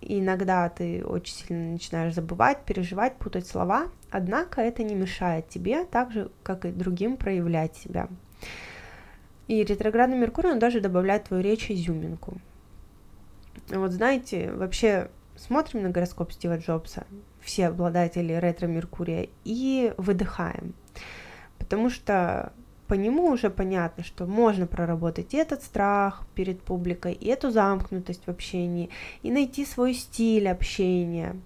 И 0.03 0.21
иногда 0.21 0.69
ты 0.69 1.05
очень 1.05 1.35
сильно 1.35 1.73
начинаешь 1.73 2.15
забывать, 2.15 2.65
переживать, 2.65 3.17
путать 3.17 3.47
слова, 3.47 3.89
однако 4.11 4.61
это 4.61 4.85
не 4.85 4.95
мешает 4.95 5.49
тебе, 5.49 5.85
так 5.85 6.13
же, 6.13 6.31
как 6.43 6.65
и 6.65 6.71
другим, 6.71 7.17
проявлять 7.17 7.77
себя. 7.77 8.09
И 9.49 9.65
ретроградный 9.65 10.19
Меркурий, 10.19 10.51
он 10.51 10.59
даже 10.59 10.81
добавляет 10.81 11.25
в 11.25 11.29
твою 11.29 11.43
речь 11.43 11.71
изюминку. 11.71 12.39
Вот 13.69 13.93
знаете, 13.93 14.53
вообще 14.53 15.11
смотрим 15.37 15.83
на 15.83 15.91
гороскоп 15.91 16.33
Стива 16.33 16.59
Джобса, 16.59 17.07
все 17.41 17.69
обладатели 17.69 18.33
ретро-меркурия, 18.33 19.29
и 19.45 19.93
выдыхаем. 19.97 20.75
Потому 21.59 21.91
что 21.91 22.53
по 22.87 22.95
нему 22.95 23.27
уже 23.27 23.51
понятно, 23.51 24.05
что 24.05 24.27
можно 24.27 24.67
проработать 24.67 25.35
и 25.35 25.37
этот 25.37 25.63
страх 25.63 26.27
перед 26.35 26.61
публикой, 26.63 27.13
и 27.13 27.27
эту 27.27 27.51
замкнутость 27.51 28.27
в 28.27 28.31
общении, 28.31 28.91
и 29.23 29.31
найти 29.31 29.65
свой 29.65 29.95
стиль 29.95 30.49
общения. 30.49 31.37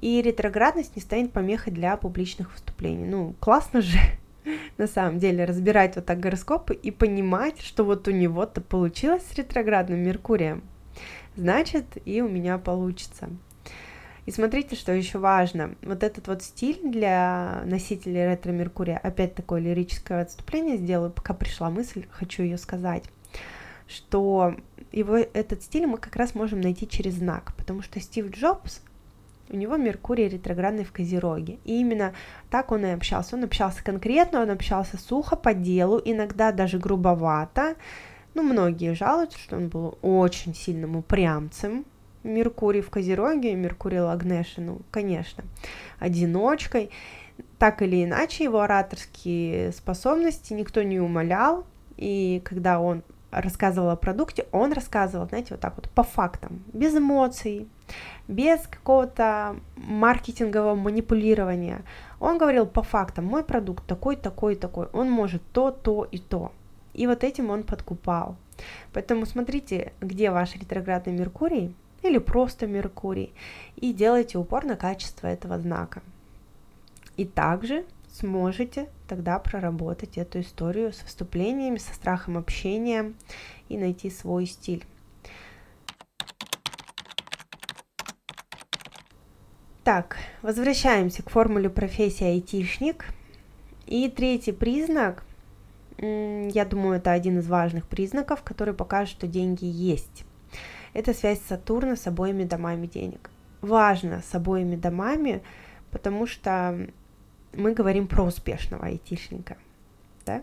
И 0.00 0.22
ретроградность 0.22 0.96
не 0.96 1.02
станет 1.02 1.32
помехой 1.32 1.72
для 1.72 1.96
публичных 1.96 2.52
выступлений. 2.52 3.06
Ну, 3.06 3.34
классно 3.40 3.82
же, 3.82 3.98
на 4.78 4.86
самом 4.86 5.18
деле, 5.18 5.44
разбирать 5.44 5.96
вот 5.96 6.06
так 6.06 6.20
гороскопы 6.20 6.74
и 6.74 6.90
понимать, 6.90 7.60
что 7.60 7.84
вот 7.84 8.06
у 8.08 8.12
него-то 8.12 8.60
получилось 8.60 9.24
с 9.30 9.34
ретроградным 9.34 9.98
Меркурием 9.98 10.62
значит 11.36 11.86
и 12.04 12.20
у 12.22 12.28
меня 12.28 12.58
получится. 12.58 13.28
И 14.26 14.30
смотрите, 14.30 14.76
что 14.76 14.92
еще 14.92 15.18
важно. 15.18 15.74
Вот 15.82 16.02
этот 16.02 16.28
вот 16.28 16.42
стиль 16.42 16.80
для 16.84 17.62
носителей 17.64 18.26
ретро-меркурия, 18.26 18.98
опять 18.98 19.34
такое 19.34 19.60
лирическое 19.60 20.22
отступление 20.22 20.76
сделаю, 20.76 21.10
пока 21.10 21.34
пришла 21.34 21.70
мысль, 21.70 22.06
хочу 22.10 22.42
ее 22.42 22.58
сказать, 22.58 23.04
что 23.88 24.54
его 24.92 25.16
этот 25.16 25.62
стиль 25.62 25.86
мы 25.86 25.98
как 25.98 26.16
раз 26.16 26.34
можем 26.34 26.60
найти 26.60 26.86
через 26.86 27.14
знак, 27.14 27.54
потому 27.56 27.82
что 27.82 28.00
Стив 28.00 28.30
Джобс, 28.30 28.82
у 29.48 29.56
него 29.56 29.76
Меркурий 29.76 30.28
ретроградный 30.28 30.84
в 30.84 30.92
Козероге. 30.92 31.58
И 31.64 31.80
именно 31.80 32.14
так 32.50 32.70
он 32.70 32.86
и 32.86 32.90
общался. 32.90 33.36
Он 33.36 33.44
общался 33.44 33.82
конкретно, 33.82 34.42
он 34.42 34.50
общался 34.50 34.96
сухо, 34.96 35.34
по 35.34 35.54
делу, 35.54 36.00
иногда 36.04 36.52
даже 36.52 36.78
грубовато, 36.78 37.74
ну, 38.34 38.42
многие 38.42 38.94
жалуются, 38.94 39.38
что 39.38 39.56
он 39.56 39.68
был 39.68 39.98
очень 40.02 40.54
сильным 40.54 40.96
упрямцем. 40.96 41.84
Меркурий 42.22 42.82
в 42.82 42.90
Козероге, 42.90 43.54
Меркурий 43.54 44.00
Лагнеши, 44.00 44.60
ну, 44.60 44.80
конечно, 44.90 45.44
одиночкой. 45.98 46.90
Так 47.58 47.80
или 47.82 48.04
иначе, 48.04 48.44
его 48.44 48.60
ораторские 48.60 49.72
способности 49.72 50.52
никто 50.52 50.82
не 50.82 51.00
умолял, 51.00 51.66
и 51.96 52.42
когда 52.44 52.78
он 52.80 53.02
рассказывал 53.30 53.90
о 53.90 53.96
продукте, 53.96 54.46
он 54.52 54.72
рассказывал, 54.72 55.28
знаете, 55.28 55.48
вот 55.52 55.60
так 55.60 55.76
вот 55.76 55.88
по 55.90 56.02
фактам, 56.02 56.62
без 56.72 56.94
эмоций, 56.96 57.68
без 58.28 58.66
какого-то 58.66 59.56
маркетингового 59.76 60.74
манипулирования. 60.74 61.82
Он 62.18 62.38
говорил 62.38 62.66
по 62.66 62.82
фактам, 62.82 63.24
мой 63.24 63.44
продукт 63.44 63.86
такой, 63.86 64.16
такой, 64.16 64.56
такой, 64.56 64.86
он 64.92 65.10
может 65.10 65.42
то, 65.52 65.70
то 65.70 66.06
и 66.10 66.18
то. 66.18 66.52
И 66.92 67.06
вот 67.06 67.24
этим 67.24 67.50
он 67.50 67.62
подкупал. 67.62 68.36
Поэтому 68.92 69.26
смотрите, 69.26 69.92
где 70.00 70.30
ваш 70.30 70.54
ретроградный 70.56 71.12
Меркурий 71.12 71.74
или 72.02 72.18
просто 72.18 72.66
Меркурий, 72.66 73.32
и 73.76 73.92
делайте 73.92 74.38
упор 74.38 74.64
на 74.64 74.76
качество 74.76 75.26
этого 75.26 75.58
знака. 75.58 76.02
И 77.16 77.24
также 77.24 77.84
сможете 78.12 78.88
тогда 79.06 79.38
проработать 79.38 80.18
эту 80.18 80.40
историю 80.40 80.92
с 80.92 81.02
выступлениями, 81.02 81.78
со 81.78 81.94
страхом 81.94 82.36
общения 82.36 83.12
и 83.68 83.76
найти 83.76 84.10
свой 84.10 84.46
стиль. 84.46 84.84
Так, 89.84 90.18
возвращаемся 90.42 91.22
к 91.22 91.30
формуле 91.30 91.70
профессии 91.70 92.24
айтишник. 92.24 93.06
И 93.86 94.08
третий 94.08 94.52
признак 94.52 95.24
я 96.00 96.64
думаю, 96.64 96.96
это 96.96 97.12
один 97.12 97.38
из 97.38 97.46
важных 97.46 97.86
признаков, 97.86 98.42
который 98.42 98.74
покажет, 98.74 99.10
что 99.10 99.26
деньги 99.26 99.64
есть. 99.64 100.24
Это 100.92 101.14
связь 101.14 101.40
Сатурна 101.48 101.96
с 101.96 102.06
обоими 102.06 102.44
домами 102.44 102.86
денег. 102.86 103.30
Важно 103.60 104.22
с 104.22 104.34
обоими 104.34 104.76
домами, 104.76 105.42
потому 105.90 106.26
что 106.26 106.88
мы 107.52 107.72
говорим 107.72 108.06
про 108.06 108.24
успешного 108.24 108.86
айтишника. 108.86 109.56
Да? 110.24 110.42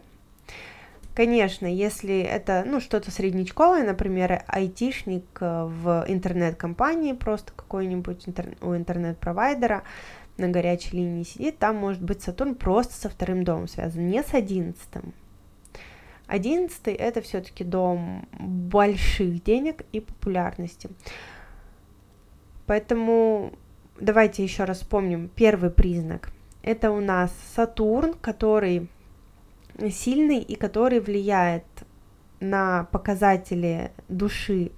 Конечно, 1.16 1.66
если 1.66 2.20
это 2.20 2.64
ну, 2.66 2.80
что-то 2.80 3.10
среднечковое, 3.10 3.84
например, 3.84 4.44
айтишник 4.46 5.26
э, 5.40 5.64
в 5.64 6.06
интернет-компании, 6.08 7.14
просто 7.14 7.54
какой-нибудь 7.56 8.28
интер... 8.28 8.56
у 8.62 8.76
интернет-провайдера 8.76 9.82
на 10.38 10.50
горячей 10.50 10.98
линии 10.98 11.24
сидит, 11.24 11.58
там 11.58 11.78
может 11.78 12.04
быть 12.04 12.22
Сатурн 12.22 12.54
просто 12.54 12.94
со 12.94 13.10
вторым 13.10 13.44
домом 13.44 13.68
связан, 13.68 14.08
не 14.08 14.22
с 14.22 14.32
одиннадцатым. 14.36 15.16
Одиннадцатый– 16.28 16.94
это 16.96 17.22
все-таки 17.22 17.64
дом 17.64 18.28
больших 18.40 19.44
денег 19.44 19.84
и 19.94 20.02
популярности. 20.02 20.90
Поэтому 22.66 23.54
давайте 24.00 24.44
еще 24.44 24.66
раз 24.66 24.80
вспомним 24.80 25.30
первый 25.30 25.70
признак. 25.70 26.32
Это 26.64 26.92
у 26.92 27.00
нас 27.00 27.32
Сатурн, 27.56 28.14
который 28.14 28.90
сильный 29.90 30.40
и 30.40 30.56
который 30.56 31.00
влияет 31.00 31.64
на 32.40 32.84
показатели 32.92 33.92
души 34.10 34.72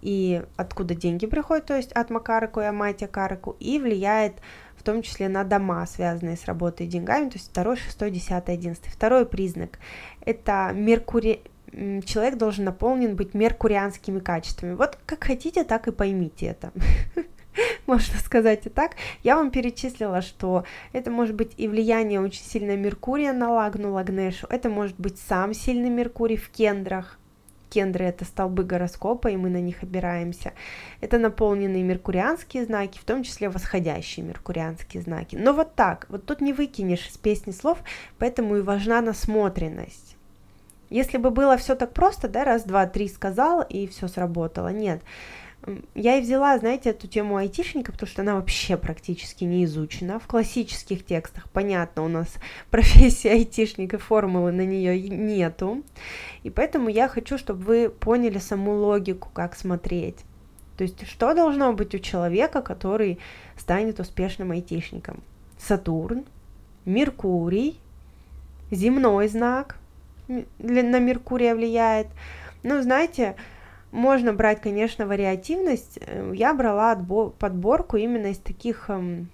и 0.00 0.42
откуда 0.56 0.94
деньги 0.94 1.26
приходят, 1.26 1.66
то 1.66 1.76
есть 1.76 1.90
от 1.92 2.10
Макараку 2.10 2.60
и 2.60 2.64
Амати 2.64 3.06
Караку, 3.06 3.56
и 3.58 3.78
влияет 3.78 4.34
в 4.76 4.82
том 4.82 5.00
числе 5.00 5.28
на 5.28 5.44
дома, 5.44 5.86
связанные 5.86 6.36
с 6.36 6.44
работой 6.44 6.86
и 6.86 6.90
деньгами, 6.90 7.30
то 7.30 7.36
есть 7.36 7.48
второй, 7.50 7.76
шестой, 7.76 8.10
десятый, 8.10 8.54
одиннадцатый. 8.54 8.90
Второй 8.92 9.24
признак– 9.24 9.78
это 10.24 10.72
Меркурий, 10.74 11.40
человек 12.04 12.36
должен 12.36 12.64
наполнен 12.64 13.16
быть 13.16 13.34
меркурианскими 13.34 14.20
качествами. 14.20 14.74
Вот 14.74 14.98
как 15.06 15.24
хотите, 15.24 15.64
так 15.64 15.88
и 15.88 15.92
поймите 15.92 16.46
это. 16.46 16.72
можно 17.86 18.18
сказать 18.18 18.66
и 18.66 18.68
так. 18.68 18.92
Я 19.22 19.36
вам 19.36 19.50
перечислила, 19.50 20.22
что 20.22 20.64
это 20.92 21.10
может 21.10 21.34
быть 21.34 21.52
и 21.56 21.68
влияние 21.68 22.20
очень 22.20 22.44
сильно 22.44 22.76
Меркурия 22.76 23.32
на 23.32 23.52
Лагну, 23.52 23.92
Лагнешу, 23.92 24.46
это 24.50 24.68
может 24.68 24.98
быть 24.98 25.18
сам 25.18 25.54
сильный 25.54 25.90
Меркурий 25.90 26.36
в 26.36 26.48
кендрах, 26.50 27.18
кендры 27.70 28.04
это 28.04 28.24
столбы 28.24 28.62
гороскопа, 28.62 29.28
и 29.28 29.36
мы 29.36 29.50
на 29.50 29.60
них 29.60 29.82
опираемся. 29.82 30.52
Это 31.00 31.18
наполненные 31.18 31.82
меркурианские 31.82 32.64
знаки, 32.64 32.98
в 32.98 33.04
том 33.04 33.24
числе 33.24 33.48
восходящие 33.48 34.24
меркурианские 34.24 35.02
знаки. 35.02 35.36
Но 35.36 35.52
вот 35.52 35.74
так, 35.74 36.06
вот 36.08 36.24
тут 36.24 36.40
не 36.40 36.52
выкинешь 36.52 37.08
из 37.08 37.16
песни 37.16 37.50
слов, 37.50 37.78
поэтому 38.18 38.56
и 38.56 38.62
важна 38.62 39.00
насмотренность. 39.00 40.13
Если 40.94 41.18
бы 41.18 41.30
было 41.30 41.56
все 41.56 41.74
так 41.74 41.92
просто, 41.92 42.28
да, 42.28 42.44
раз, 42.44 42.62
два, 42.62 42.86
три 42.86 43.08
сказал, 43.08 43.62
и 43.62 43.88
все 43.88 44.06
сработало. 44.06 44.68
Нет. 44.68 45.02
Я 45.96 46.18
и 46.18 46.20
взяла, 46.20 46.56
знаете, 46.56 46.90
эту 46.90 47.08
тему 47.08 47.36
айтишника, 47.36 47.90
потому 47.90 48.08
что 48.08 48.22
она 48.22 48.36
вообще 48.36 48.76
практически 48.76 49.42
не 49.42 49.64
изучена. 49.64 50.20
В 50.20 50.28
классических 50.28 51.04
текстах, 51.04 51.48
понятно, 51.50 52.04
у 52.04 52.08
нас 52.08 52.28
профессия 52.70 53.32
айтишника, 53.32 53.98
формулы 53.98 54.52
на 54.52 54.64
нее 54.64 55.08
нету. 55.08 55.82
И 56.44 56.50
поэтому 56.50 56.88
я 56.88 57.08
хочу, 57.08 57.38
чтобы 57.38 57.64
вы 57.64 57.88
поняли 57.88 58.38
саму 58.38 58.76
логику, 58.76 59.30
как 59.32 59.56
смотреть. 59.56 60.18
То 60.76 60.84
есть, 60.84 61.08
что 61.08 61.34
должно 61.34 61.72
быть 61.72 61.92
у 61.96 61.98
человека, 61.98 62.62
который 62.62 63.18
станет 63.56 63.98
успешным 63.98 64.52
айтишником? 64.52 65.24
Сатурн, 65.58 66.24
Меркурий, 66.84 67.80
земной 68.70 69.26
знак 69.26 69.78
на 70.28 70.98
Меркурия 70.98 71.54
влияет. 71.54 72.08
Ну, 72.62 72.80
знаете, 72.82 73.36
можно 73.94 74.32
брать, 74.32 74.60
конечно, 74.60 75.06
вариативность. 75.06 75.98
Э, 76.00 76.32
я 76.34 76.52
брала 76.52 76.96
подборку 77.38 77.96
именно 77.96 78.26
из 78.26 78.38
таких 78.38 78.90
эм, 78.90 79.28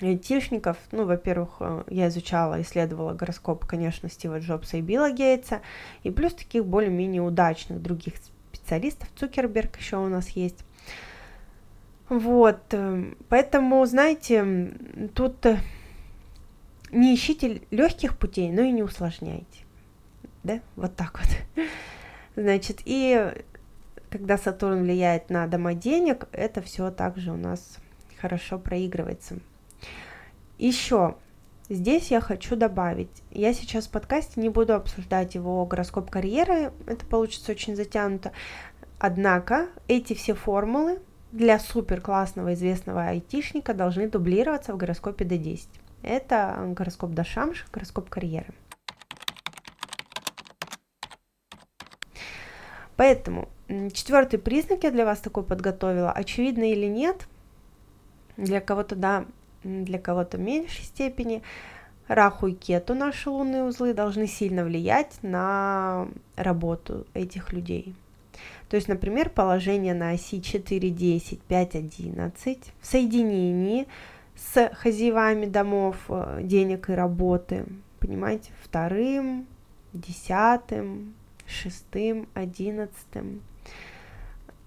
айтишников. 0.00 0.76
Ну, 0.92 1.06
во-первых, 1.06 1.56
э, 1.60 1.84
я 1.88 2.08
изучала, 2.08 2.60
исследовала 2.60 3.14
гороскоп, 3.14 3.64
конечно, 3.64 4.10
Стива 4.10 4.40
Джобса 4.40 4.76
и 4.76 4.82
Билла 4.82 5.10
Гейтса, 5.10 5.62
и 6.02 6.10
плюс 6.10 6.34
таких 6.34 6.66
более-менее 6.66 7.22
удачных 7.22 7.80
других 7.80 8.14
специалистов. 8.52 9.08
Цукерберг 9.16 9.78
еще 9.78 9.96
у 9.96 10.08
нас 10.08 10.28
есть. 10.30 10.64
Вот, 12.08 12.62
э, 12.72 13.14
поэтому, 13.28 13.84
знаете, 13.86 14.74
тут 15.14 15.46
не 16.92 17.14
ищите 17.14 17.62
легких 17.70 18.18
путей, 18.18 18.50
но 18.50 18.62
и 18.62 18.72
не 18.72 18.82
усложняйте. 18.82 19.65
Да, 20.46 20.60
вот 20.76 20.94
так 20.94 21.18
вот. 21.18 21.66
Значит, 22.36 22.82
и 22.84 23.32
когда 24.10 24.38
Сатурн 24.38 24.82
влияет 24.82 25.28
на 25.28 25.44
дома 25.48 25.74
денег, 25.74 26.28
это 26.30 26.62
все 26.62 26.92
также 26.92 27.32
у 27.32 27.36
нас 27.36 27.78
хорошо 28.20 28.60
проигрывается. 28.60 29.38
Еще 30.56 31.16
здесь 31.68 32.12
я 32.12 32.20
хочу 32.20 32.54
добавить, 32.54 33.10
я 33.32 33.52
сейчас 33.52 33.88
в 33.88 33.90
подкасте 33.90 34.40
не 34.40 34.48
буду 34.48 34.74
обсуждать 34.74 35.34
его 35.34 35.66
гороскоп 35.66 36.10
карьеры, 36.10 36.70
это 36.86 37.04
получится 37.06 37.50
очень 37.50 37.74
затянуто, 37.74 38.30
однако 39.00 39.66
эти 39.88 40.14
все 40.14 40.34
формулы 40.34 41.00
для 41.32 41.58
супер 41.58 42.00
классного 42.00 42.54
известного 42.54 43.08
айтишника 43.08 43.74
должны 43.74 44.08
дублироваться 44.08 44.72
в 44.72 44.76
гороскопе 44.76 45.24
D10. 45.24 45.66
Это 46.02 46.56
гороскоп 46.68 47.10
Дашамш, 47.10 47.66
гороскоп 47.72 48.08
карьеры. 48.08 48.54
Поэтому 52.96 53.48
четвертый 53.92 54.38
признак 54.38 54.84
я 54.84 54.90
для 54.90 55.04
вас 55.04 55.20
такой 55.20 55.44
подготовила. 55.44 56.10
Очевидно 56.10 56.70
или 56.70 56.86
нет, 56.86 57.28
для 58.36 58.60
кого-то 58.60 58.96
да, 58.96 59.26
для 59.64 59.98
кого-то 59.98 60.38
в 60.38 60.40
меньшей 60.40 60.84
степени. 60.84 61.42
Раху 62.08 62.46
и 62.46 62.52
Кету, 62.52 62.94
наши 62.94 63.28
лунные 63.28 63.64
узлы, 63.64 63.92
должны 63.92 64.28
сильно 64.28 64.62
влиять 64.62 65.18
на 65.22 66.06
работу 66.36 67.04
этих 67.14 67.52
людей. 67.52 67.96
То 68.68 68.76
есть, 68.76 68.86
например, 68.86 69.30
положение 69.30 69.94
на 69.94 70.10
оси 70.10 70.40
4, 70.40 70.90
10, 70.90 71.40
5, 71.40 71.74
11 71.74 72.72
в 72.80 72.86
соединении 72.86 73.88
с 74.36 74.70
хозяевами 74.74 75.46
домов, 75.46 75.96
э, 76.08 76.40
денег 76.42 76.90
и 76.90 76.92
работы, 76.92 77.66
понимаете, 77.98 78.52
вторым, 78.62 79.46
десятым, 79.92 81.14
шестым, 81.46 82.28
одиннадцатым. 82.34 83.42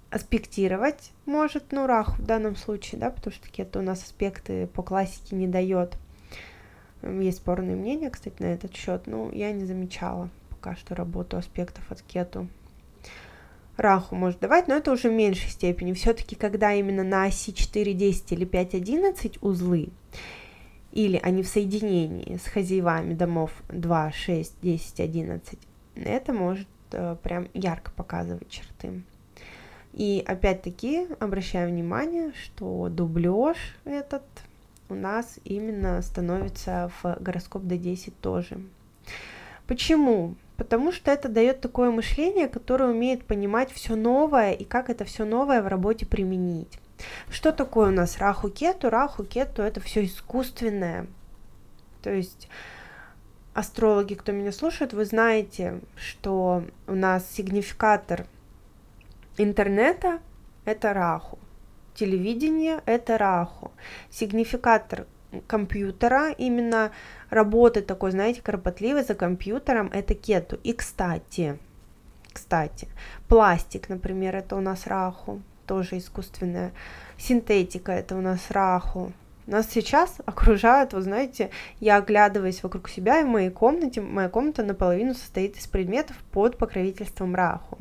Аспектировать 0.10 1.12
может, 1.26 1.72
ну, 1.72 1.86
Рах 1.86 2.18
в 2.18 2.26
данном 2.26 2.56
случае, 2.56 3.00
да, 3.00 3.12
потому 3.12 3.34
что 3.34 3.48
это 3.62 3.80
у 3.80 3.82
нас 3.82 4.04
аспекты 4.04 4.68
по 4.68 4.82
классике 4.82 5.36
не 5.36 5.48
дает. 5.48 5.98
Есть 7.04 7.38
спорные 7.38 7.76
мнения, 7.76 8.10
кстати, 8.10 8.42
на 8.42 8.48
этот 8.48 8.76
счет, 8.76 9.08
но 9.08 9.30
я 9.32 9.52
не 9.52 9.66
замечала 9.66 10.30
пока 10.60 10.76
что 10.76 10.94
работу 10.94 11.38
аспектов 11.38 11.90
от 11.90 12.02
кету. 12.02 12.50
Раху 13.78 14.16
может 14.16 14.42
давать, 14.42 14.68
но 14.68 14.76
это 14.76 14.92
уже 14.92 15.10
в 15.10 15.14
меньшей 15.14 15.50
степени. 15.50 15.94
Все-таки, 15.94 16.36
когда 16.36 16.74
именно 16.74 17.04
на 17.04 17.26
оси 17.26 17.54
4, 17.54 17.94
10 17.94 18.32
или 18.34 18.44
5, 18.44 18.74
11 18.76 19.42
узлы, 19.42 19.90
или 20.92 21.18
они 21.24 21.44
в 21.44 21.48
соединении 21.48 22.36
с 22.36 22.46
хозяевами 22.46 23.14
домов 23.14 23.52
2, 23.70 24.12
6, 24.12 24.56
10, 24.62 25.00
11, 25.00 25.60
это 26.04 26.34
может 26.34 26.68
э, 26.92 27.16
прям 27.22 27.48
ярко 27.54 27.92
показывать 27.92 28.50
черты. 28.50 29.04
И 29.94 30.24
опять-таки 30.26 31.08
обращаю 31.20 31.70
внимание, 31.70 32.32
что 32.34 32.90
дубляж 32.90 33.58
этот 33.86 34.24
у 34.88 34.96
нас 34.96 35.40
именно 35.44 36.02
становится 36.02 36.92
в 37.02 37.18
гороскоп 37.20 37.64
D10 37.64 38.14
тоже. 38.22 38.62
Почему? 39.68 40.36
Потому 40.58 40.92
что 40.92 41.12
это 41.12 41.30
дает 41.30 41.62
такое 41.62 41.92
мышление, 41.92 42.48
которое 42.48 42.90
умеет 42.90 43.24
понимать 43.26 43.72
все 43.72 43.96
новое 43.96 44.52
и 44.52 44.66
как 44.66 44.90
это 44.90 45.06
все 45.06 45.26
новое 45.26 45.62
в 45.62 45.68
работе 45.68 46.06
применить. 46.06 46.80
Что 47.30 47.52
такое 47.52 47.90
у 47.90 47.94
нас 47.94 48.18
раху 48.18 48.50
кету? 48.50 48.90
Раху 48.90 49.24
кету 49.24 49.62
это 49.62 49.80
все 49.80 50.04
искусственное. 50.06 51.08
То 52.02 52.12
есть 52.12 52.50
астрологи, 53.60 54.14
кто 54.14 54.32
меня 54.32 54.52
слушает, 54.52 54.94
вы 54.94 55.06
знаете, 55.06 55.82
что 55.98 56.64
у 56.88 56.96
нас 56.96 57.30
сигнификатор 57.30 58.26
интернета– 59.38 60.20
это 60.66 60.94
Раху, 60.94 61.38
телевидение– 61.94 62.82
это 62.86 63.18
Раху, 63.18 63.72
сигнификатор 64.10 65.06
компьютера, 65.46 66.32
именно 66.32 66.92
работы 67.30 67.82
такой, 67.82 68.12
знаете, 68.12 68.42
кропотливой 68.42 69.04
за 69.04 69.14
компьютером, 69.14 69.92
это 69.94 70.16
кету. 70.16 70.58
И, 70.64 70.74
кстати, 70.74 71.60
кстати, 72.32 72.88
пластик, 73.28 73.90
например, 73.90 74.36
это 74.36 74.56
у 74.56 74.62
нас 74.62 74.88
раху, 74.88 75.42
тоже 75.68 75.98
искусственная. 75.98 76.72
Синтетика, 77.18 77.92
это 77.92 78.16
у 78.16 78.22
нас 78.22 78.50
раху, 78.50 79.12
нас 79.50 79.68
сейчас 79.70 80.18
окружают, 80.26 80.94
вы 80.94 81.02
знаете, 81.02 81.50
я 81.80 81.98
оглядываюсь 81.98 82.64
вокруг 82.64 82.90
себя 82.90 83.20
и 83.20 83.24
в 83.24 83.28
моей 83.28 83.50
комнате, 83.50 84.02
моя 84.02 84.30
комната 84.30 84.64
наполовину 84.64 85.14
состоит 85.14 85.58
из 85.58 85.68
предметов 85.68 86.16
под 86.32 86.58
покровительством 86.58 87.36
Раху. 87.36 87.80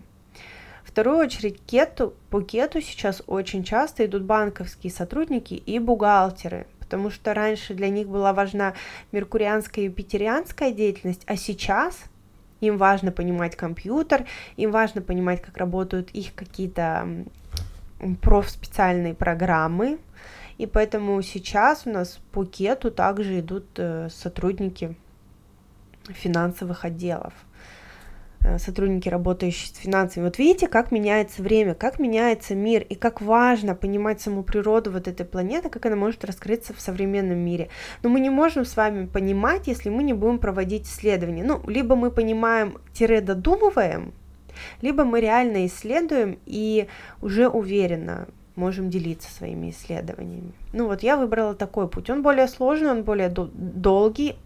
В 0.83 0.91
вторую 0.91 1.19
очередь 1.19 1.61
кету, 1.67 2.15
по 2.31 2.41
кету 2.41 2.81
сейчас 2.81 3.23
очень 3.27 3.63
часто 3.63 4.07
идут 4.07 4.23
банковские 4.23 4.91
сотрудники 4.91 5.55
и 5.55 5.79
бухгалтеры, 5.79 6.67
потому 6.81 7.11
что 7.11 7.35
раньше 7.35 7.75
для 7.75 7.91
них 7.91 8.09
была 8.09 8.33
важна 8.33 8.73
меркурианская 9.13 9.85
и 9.85 9.89
юпитерианская 9.89 10.73
деятельность, 10.73 11.23
а 11.27 11.37
сейчас 11.37 11.99
им 12.61 12.79
важно 12.79 13.13
понимать 13.13 13.55
компьютер, 13.55 14.25
им 14.57 14.71
важно 14.71 15.03
понимать, 15.03 15.43
как 15.43 15.59
работают 15.59 16.11
их 16.11 16.35
какие-то 16.35 17.07
профспециальные 18.23 19.15
программы, 19.15 19.99
и 20.59 20.67
поэтому 20.67 21.23
сейчас 21.23 21.87
у 21.87 21.91
нас 21.91 22.21
по 22.33 22.45
кету 22.45 22.91
также 22.91 23.41
идут 23.41 23.67
э, 23.77 24.09
сотрудники 24.11 24.95
финансовых 26.09 26.85
отделов 26.85 27.33
э, 28.41 28.59
сотрудники, 28.59 29.09
работающие 29.09 29.73
с 29.73 29.79
финансами. 29.79 30.25
Вот 30.25 30.37
видите, 30.39 30.67
как 30.67 30.91
меняется 30.91 31.43
время, 31.43 31.75
как 31.75 32.01
меняется 32.01 32.57
мир, 32.57 32.83
и 32.83 32.97
как 32.97 33.21
важно 33.21 33.77
понимать 33.77 34.21
саму 34.21 34.43
природу 34.43 34.91
вот 34.91 35.07
этой 35.07 35.25
планеты, 35.25 35.71
как 35.71 35.87
она 35.87 35.95
может 35.95 36.25
раскрыться 36.25 36.75
в 36.75 36.81
современном 36.81 37.39
мире. 37.39 37.69
Но 38.03 38.09
мы 38.09 38.19
не 38.19 38.31
можем 38.31 38.65
с 38.65 38.77
вами 38.77 39.07
понимать, 39.07 39.69
если 39.69 39.91
мы 39.91 40.03
не 40.03 40.13
будем 40.13 40.41
проводить 40.41 40.89
исследования. 40.89 41.45
Ну, 41.45 41.63
либо 41.69 41.95
мы 41.95 42.11
понимаем-додумываем, 42.11 44.13
либо 44.83 45.05
мы 45.05 45.21
реально 45.21 45.67
исследуем 45.67 46.41
и 46.47 46.89
уже 47.21 47.49
уверенно 47.49 48.27
можем 48.59 48.91
делиться 48.91 49.31
своими 49.31 49.71
исследованиями. 49.71 50.53
Ну 50.73 50.87
вот 50.87 51.03
я 51.03 51.17
выбрала 51.17 51.55
такой 51.55 51.89
путь. 51.89 52.11
Он 52.11 52.23
более 52.23 52.49
сложный, 52.49 52.91
он 52.91 53.03
более 53.05 53.29
долгий, 53.31 54.37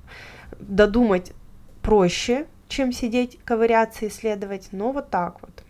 додумать 0.61 1.33
проще, 1.81 2.46
чем 2.68 2.92
сидеть, 2.92 3.38
ковыряться, 3.44 4.07
исследовать, 4.07 4.68
но 4.72 4.92
вот 4.92 5.11
так 5.11 5.40
вот. 5.42 5.64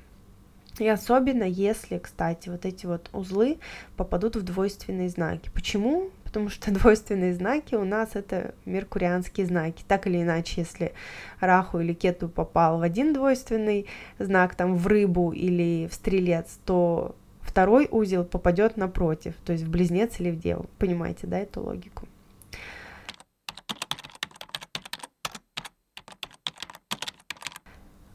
И 0.79 0.89
особенно 0.89 1.45
если, 1.45 1.99
кстати, 1.99 2.49
вот 2.49 2.65
эти 2.65 2.87
вот 2.87 3.11
узлы 3.13 3.59
попадут 3.97 4.37
в 4.37 4.43
двойственные 4.43 5.09
знаки. 5.11 5.51
Почему? 5.53 6.11
Потому 6.25 6.49
что 6.49 6.71
двойственные 6.73 7.35
знаки 7.35 7.75
у 7.75 7.85
нас 7.85 8.11
это 8.15 8.55
меркурианские 8.65 9.47
знаки. 9.47 9.85
Так 9.87 10.07
или 10.07 10.23
иначе, 10.23 10.63
если 10.63 10.93
Раху 11.41 11.81
или 11.81 11.93
Кету 11.93 12.29
попал 12.29 12.79
в 12.79 12.83
один 12.83 13.13
двойственный 13.13 13.87
знак, 14.19 14.55
там 14.55 14.77
в 14.77 14.87
рыбу 14.87 15.33
или 15.33 15.89
в 15.91 15.95
стрелец, 15.95 16.59
то 16.65 17.15
второй 17.53 17.87
узел 17.91 18.25
попадет 18.25 18.79
напротив, 18.79 19.35
то 19.45 19.53
есть 19.53 19.65
в 19.65 19.71
близнец 19.71 20.19
или 20.21 20.31
в 20.31 20.39
деву. 20.39 20.65
Понимаете, 20.79 21.27
да, 21.27 21.39
эту 21.39 21.63
логику? 21.63 22.09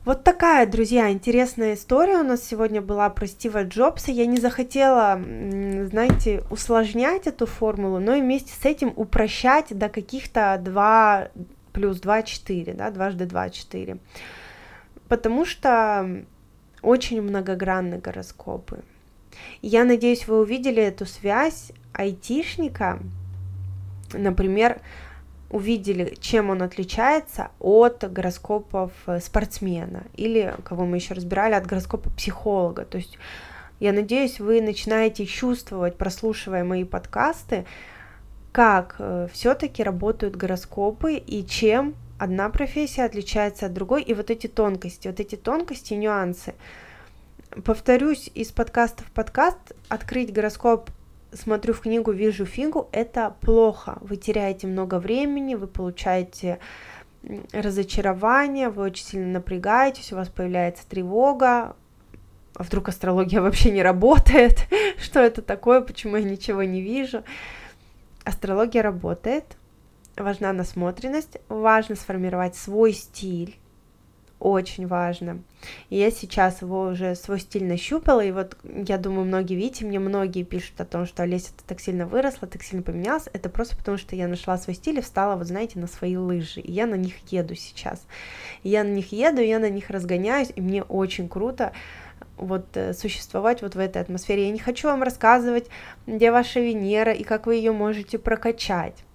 Вот 0.06 0.23
такая, 0.23 0.65
друзья, 0.65 1.12
интересная 1.12 1.76
история 1.76 2.17
у 2.17 2.23
нас 2.23 2.41
сегодня 2.41 2.82
была 2.82 3.12
про 3.12 3.28
Стива 3.28 3.63
Джобса. 3.63 4.10
Я 4.12 4.26
не 4.26 4.38
захотела, 4.38 5.21
знаете, 5.21 6.43
усложнять 6.50 7.28
эту 7.28 7.45
формулу, 7.45 8.00
но 8.00 8.15
и 8.15 8.21
вместе 8.21 8.54
с 8.54 8.65
этим 8.65 8.91
упрощать 8.95 9.78
до 9.78 9.89
каких-то 9.89 10.60
2 10.60 11.28
плюс 11.73 12.00
2, 12.00 12.23
4, 12.23 12.73
да, 12.73 12.89
дважды 12.89 13.26
2, 13.26 13.50
4. 13.52 13.97
Потому 15.08 15.45
что 15.45 16.26
очень 16.82 17.21
многогранны 17.21 18.00
гороскопы. 18.00 18.84
Я 19.62 19.84
надеюсь, 19.84 20.28
вы 20.28 20.39
увидели 20.39 20.82
эту 20.82 21.06
связь 21.06 21.71
айтишника, 21.93 23.00
например, 24.13 24.82
увидели, 25.50 26.15
чем 26.19 26.50
он 26.50 26.62
отличается 26.62 27.52
от 27.60 28.12
гороскопов 28.12 28.91
э, 29.06 29.19
спортсмена 29.19 30.04
или, 30.15 30.54
кого 30.65 30.86
мы 30.86 30.97
еще 30.97 31.13
разбирали, 31.13 31.54
от 31.54 31.65
гороскопа 31.65 32.10
психолога. 32.10 32.84
То 32.86 32.97
есть 32.97 33.17
я 33.80 33.93
надеюсь, 33.93 34.39
вы 34.39 34.62
начинаете 34.62 35.26
чувствовать, 35.26 35.97
прослушивая 35.97 36.63
мои 36.63 36.84
подкасты, 36.84 37.65
как 38.52 38.95
э, 39.00 39.28
все-таки 39.32 39.84
работают 39.84 40.36
гороскопы 40.36 41.15
и 41.15 41.45
чем 41.45 41.95
одна 42.17 42.50
профессия 42.50 43.04
отличается 43.06 43.67
от 43.67 43.73
другой, 43.73 44.02
и 44.02 44.13
вот 44.13 44.32
эти 44.32 44.47
тонкости, 44.47 45.08
вот 45.08 45.19
эти 45.19 45.36
тонкости, 45.36 45.93
нюансы. 45.93 46.56
Повторюсь, 47.63 48.29
из 48.36 48.51
подкаста 48.51 49.03
в 49.03 49.12
подкаст 49.12 49.73
открыть 49.89 50.33
гороскоп 50.33 50.89
смотрю 51.33 51.73
в 51.73 51.81
книгу, 51.81 52.12
вижу 52.12 52.45
фигу, 52.45 52.89
это 52.91 53.36
плохо. 53.41 53.97
Вы 54.01 54.17
теряете 54.17 54.67
много 54.67 54.99
времени, 54.99 55.55
вы 55.55 55.67
получаете 55.67 56.60
разочарование, 57.51 58.69
вы 58.69 58.83
очень 58.83 59.05
сильно 59.05 59.27
напрягаетесь, 59.27 60.12
у 60.12 60.15
вас 60.15 60.29
появляется 60.29 60.88
тревога, 60.88 61.75
а 62.55 62.63
вдруг 62.63 62.89
астрология 62.89 63.41
вообще 63.41 63.71
не 63.71 63.83
работает, 63.83 64.67
что 64.97 65.19
это 65.19 65.41
такое, 65.41 65.81
почему 65.81 66.17
я 66.17 66.23
ничего 66.23 66.63
не 66.63 66.81
вижу. 66.81 67.23
Астрология 68.23 68.81
работает, 68.81 69.57
важна 70.17 70.51
насмотренность, 70.53 71.38
важно 71.47 71.95
сформировать 71.95 72.55
свой 72.55 72.93
стиль, 72.93 73.57
очень 74.39 74.88
важно. 74.88 75.41
Я 75.89 76.12
сейчас 76.12 76.62
его 76.62 76.84
уже 76.84 77.15
свой 77.15 77.39
стиль 77.39 77.65
нащупала, 77.65 78.21
и 78.23 78.32
вот 78.32 78.56
я 78.63 78.97
думаю, 78.97 79.26
многие 79.26 79.56
видите, 79.56 79.86
мне 79.86 80.00
многие 80.00 80.43
пишут 80.43 80.80
о 80.80 80.86
том, 80.86 81.06
что 81.06 81.23
Олеся, 81.23 81.50
ты 81.58 81.63
так 81.65 81.80
сильно 81.80 82.06
выросла, 82.06 82.47
так 82.47 82.62
сильно 82.63 82.84
поменялась, 82.84 83.28
это 83.34 83.50
просто 83.50 83.76
потому, 83.76 83.97
что 83.97 84.15
я 84.15 84.28
нашла 84.28 84.58
свой 84.58 84.76
стиль 84.76 85.00
и 85.00 85.02
встала, 85.02 85.36
вот 85.36 85.47
знаете, 85.47 85.80
на 85.80 85.88
свои 85.88 86.15
лыжи, 86.15 86.62
и 86.62 86.71
я 86.71 86.86
на 86.86 86.95
них 86.95 87.15
еду 87.32 87.56
сейчас. 87.56 88.06
Я 88.63 88.84
на 88.84 88.89
них 88.89 89.12
еду, 89.12 89.41
я 89.41 89.60
на 89.60 89.69
них 89.69 89.89
разгоняюсь, 89.89 90.52
и 90.56 90.62
мне 90.62 90.84
очень 90.84 91.28
круто 91.28 91.73
вот 92.38 92.78
э, 92.78 92.93
существовать 92.93 93.62
вот 93.63 93.76
в 93.76 93.80
этой 93.80 94.02
атмосфере. 94.02 94.45
Я 94.45 94.52
не 94.52 94.60
хочу 94.60 94.88
вам 94.88 95.02
рассказывать, 95.02 95.67
где 96.06 96.32
ваша 96.32 96.60
Венера 96.60 97.12
и 97.12 97.23
как 97.23 97.47
вы 97.47 97.56
ее 97.56 97.71
можете 97.71 98.19
прокачать. 98.19 99.07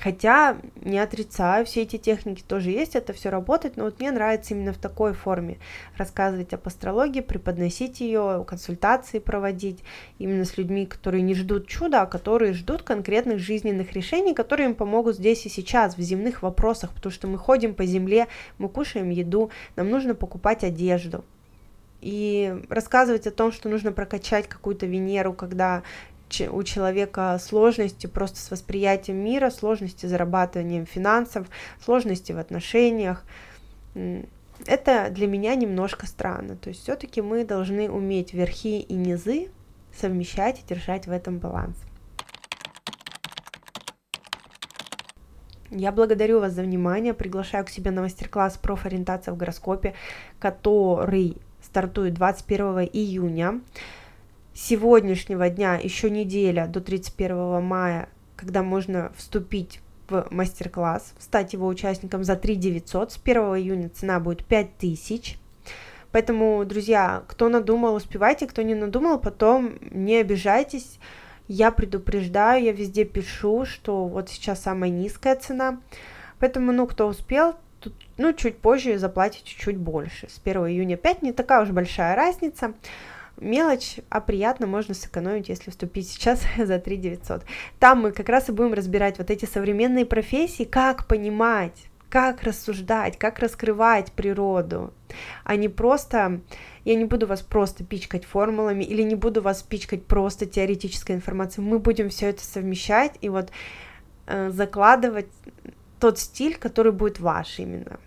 Хотя 0.00 0.58
не 0.82 0.98
отрицаю, 0.98 1.64
все 1.64 1.82
эти 1.82 1.98
техники 1.98 2.42
тоже 2.46 2.70
есть, 2.70 2.96
это 2.96 3.12
все 3.12 3.30
работает, 3.30 3.76
но 3.76 3.84
вот 3.84 4.00
мне 4.00 4.10
нравится 4.10 4.52
именно 4.52 4.72
в 4.72 4.78
такой 4.78 5.12
форме 5.12 5.58
рассказывать 5.96 6.52
об 6.52 6.66
астрологии, 6.66 7.20
преподносить 7.20 8.00
ее, 8.00 8.44
консультации 8.46 9.20
проводить 9.20 9.84
именно 10.18 10.44
с 10.44 10.58
людьми, 10.58 10.84
которые 10.84 11.22
не 11.22 11.34
ждут 11.34 11.68
чуда, 11.68 12.02
а 12.02 12.06
которые 12.06 12.54
ждут 12.54 12.82
конкретных 12.82 13.38
жизненных 13.38 13.92
решений, 13.92 14.34
которые 14.34 14.70
им 14.70 14.74
помогут 14.74 15.16
здесь 15.16 15.46
и 15.46 15.48
сейчас, 15.48 15.96
в 15.96 16.00
земных 16.00 16.42
вопросах, 16.42 16.92
потому 16.92 17.12
что 17.12 17.28
мы 17.28 17.38
ходим 17.38 17.74
по 17.74 17.86
земле, 17.86 18.26
мы 18.58 18.68
кушаем 18.68 19.10
еду, 19.10 19.50
нам 19.76 19.90
нужно 19.90 20.14
покупать 20.14 20.64
одежду. 20.64 21.24
И 22.00 22.54
рассказывать 22.68 23.26
о 23.26 23.30
том, 23.30 23.50
что 23.50 23.70
нужно 23.70 23.90
прокачать 23.90 24.46
какую-то 24.46 24.84
Венеру, 24.84 25.32
когда 25.32 25.82
у 26.42 26.62
человека 26.62 27.38
сложности 27.40 28.06
просто 28.06 28.38
с 28.38 28.50
восприятием 28.50 29.18
мира, 29.18 29.50
сложности 29.50 30.06
с 30.06 30.10
зарабатыванием 30.10 30.86
финансов, 30.86 31.46
сложности 31.82 32.32
в 32.32 32.38
отношениях. 32.38 33.24
Это 34.66 35.08
для 35.10 35.26
меня 35.26 35.54
немножко 35.54 36.06
странно. 36.06 36.56
То 36.56 36.70
есть 36.70 36.82
все-таки 36.82 37.20
мы 37.22 37.44
должны 37.44 37.90
уметь 37.90 38.32
верхи 38.34 38.80
и 38.80 38.94
низы 38.94 39.48
совмещать 39.96 40.60
и 40.60 40.66
держать 40.66 41.06
в 41.06 41.10
этом 41.10 41.38
баланс. 41.38 41.76
Я 45.70 45.90
благодарю 45.90 46.40
вас 46.40 46.52
за 46.52 46.62
внимание, 46.62 47.14
приглашаю 47.14 47.64
к 47.64 47.68
себе 47.68 47.90
на 47.90 48.02
мастер-класс 48.02 48.58
профориентация 48.58 49.34
в 49.34 49.36
гороскопе, 49.36 49.94
который 50.38 51.38
стартует 51.60 52.14
21 52.14 52.88
июня 52.92 53.60
сегодняшнего 54.54 55.50
дня 55.50 55.76
еще 55.76 56.08
неделя 56.10 56.66
до 56.66 56.80
31 56.80 57.62
мая, 57.62 58.08
когда 58.36 58.62
можно 58.62 59.12
вступить 59.16 59.80
в 60.08 60.26
мастер-класс, 60.30 61.14
стать 61.18 61.52
его 61.52 61.66
участником 61.66 62.24
за 62.24 62.36
3 62.36 62.56
900. 62.56 63.12
С 63.12 63.20
1 63.22 63.36
июня 63.56 63.88
цена 63.90 64.20
будет 64.20 64.44
5000. 64.46 65.38
Поэтому, 66.12 66.64
друзья, 66.64 67.24
кто 67.26 67.48
надумал, 67.48 67.94
успевайте, 67.94 68.46
кто 68.46 68.62
не 68.62 68.74
надумал, 68.74 69.18
потом 69.18 69.74
не 69.90 70.16
обижайтесь. 70.16 70.98
Я 71.48 71.72
предупреждаю, 71.72 72.62
я 72.62 72.72
везде 72.72 73.04
пишу, 73.04 73.66
что 73.66 74.06
вот 74.06 74.30
сейчас 74.30 74.62
самая 74.62 74.90
низкая 74.90 75.36
цена. 75.36 75.80
Поэтому, 76.38 76.72
ну, 76.72 76.86
кто 76.86 77.08
успел, 77.08 77.56
тут, 77.80 77.94
ну, 78.16 78.32
чуть 78.32 78.58
позже 78.58 78.98
заплатите 78.98 79.44
чуть-чуть 79.44 79.76
больше. 79.76 80.28
С 80.28 80.40
1 80.42 80.68
июня 80.68 80.96
5 80.96 81.22
не 81.22 81.32
такая 81.32 81.62
уж 81.62 81.70
большая 81.70 82.14
разница 82.14 82.74
мелочь, 83.40 83.96
а 84.08 84.20
приятно 84.20 84.66
можно 84.66 84.94
сэкономить, 84.94 85.48
если 85.48 85.70
вступить 85.70 86.08
сейчас 86.08 86.42
за 86.58 86.78
3 86.78 86.96
900. 86.96 87.44
Там 87.78 88.02
мы 88.02 88.12
как 88.12 88.28
раз 88.28 88.48
и 88.48 88.52
будем 88.52 88.74
разбирать 88.74 89.18
вот 89.18 89.30
эти 89.30 89.44
современные 89.44 90.06
профессии, 90.06 90.64
как 90.64 91.06
понимать, 91.06 91.88
как 92.14 92.44
рассуждать, 92.44 93.18
как 93.18 93.40
раскрывать 93.40 94.12
природу, 94.12 94.94
а 95.42 95.56
не 95.56 95.68
просто, 95.68 96.40
я 96.84 96.94
не 96.94 97.06
буду 97.06 97.26
вас 97.26 97.42
просто 97.42 97.82
пичкать 97.82 98.24
формулами 98.24 98.84
или 98.84 99.02
не 99.02 99.16
буду 99.16 99.42
вас 99.42 99.64
пичкать 99.64 100.06
просто 100.06 100.46
теоретической 100.46 101.16
информацией, 101.16 101.66
мы 101.66 101.80
будем 101.80 102.10
все 102.10 102.28
это 102.28 102.44
совмещать 102.44 103.14
и 103.20 103.28
вот 103.28 103.50
э, 104.26 104.50
закладывать 104.50 105.26
тот 105.98 106.20
стиль, 106.20 106.56
который 106.56 106.92
будет 106.92 107.18
ваш 107.18 107.58
именно. 107.58 107.98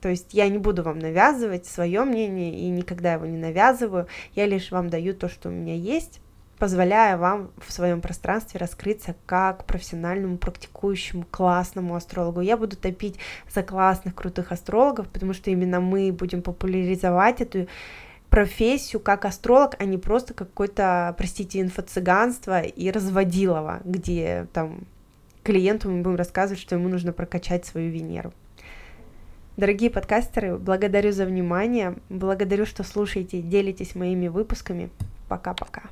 То 0.00 0.08
есть 0.08 0.32
я 0.32 0.48
не 0.48 0.58
буду 0.58 0.82
вам 0.82 0.98
навязывать 0.98 1.66
свое 1.66 2.04
мнение 2.04 2.54
и 2.54 2.68
никогда 2.68 3.14
его 3.14 3.26
не 3.26 3.36
навязываю. 3.36 4.06
Я 4.34 4.46
лишь 4.46 4.70
вам 4.70 4.90
даю 4.90 5.14
то, 5.14 5.28
что 5.28 5.48
у 5.48 5.52
меня 5.52 5.74
есть, 5.74 6.20
позволяя 6.58 7.16
вам 7.16 7.50
в 7.58 7.72
своем 7.72 8.00
пространстве 8.00 8.58
раскрыться 8.58 9.14
как 9.26 9.64
профессиональному, 9.64 10.38
практикующему, 10.38 11.26
классному 11.30 11.94
астрологу. 11.94 12.40
Я 12.40 12.56
буду 12.56 12.76
топить 12.76 13.16
за 13.52 13.62
классных, 13.62 14.14
крутых 14.14 14.52
астрологов, 14.52 15.08
потому 15.08 15.32
что 15.32 15.50
именно 15.50 15.80
мы 15.80 16.12
будем 16.12 16.42
популяризовать 16.42 17.40
эту 17.40 17.68
профессию 18.30 19.00
как 19.00 19.24
астролог, 19.24 19.74
а 19.78 19.84
не 19.84 19.96
просто 19.98 20.34
какое-то, 20.34 21.14
простите, 21.16 21.60
инфо-цыганство 21.60 22.60
и 22.60 22.90
разводилово, 22.90 23.80
где 23.84 24.46
там 24.52 24.86
клиенту 25.42 25.90
мы 25.90 26.02
будем 26.02 26.16
рассказывать, 26.16 26.60
что 26.60 26.74
ему 26.74 26.88
нужно 26.88 27.12
прокачать 27.12 27.64
свою 27.64 27.90
Венеру. 27.90 28.32
Дорогие 29.58 29.90
подкастеры, 29.90 30.56
благодарю 30.56 31.10
за 31.10 31.26
внимание, 31.26 31.96
благодарю, 32.10 32.64
что 32.64 32.84
слушаете, 32.84 33.42
делитесь 33.42 33.96
моими 33.96 34.28
выпусками. 34.28 34.88
Пока-пока. 35.28 35.82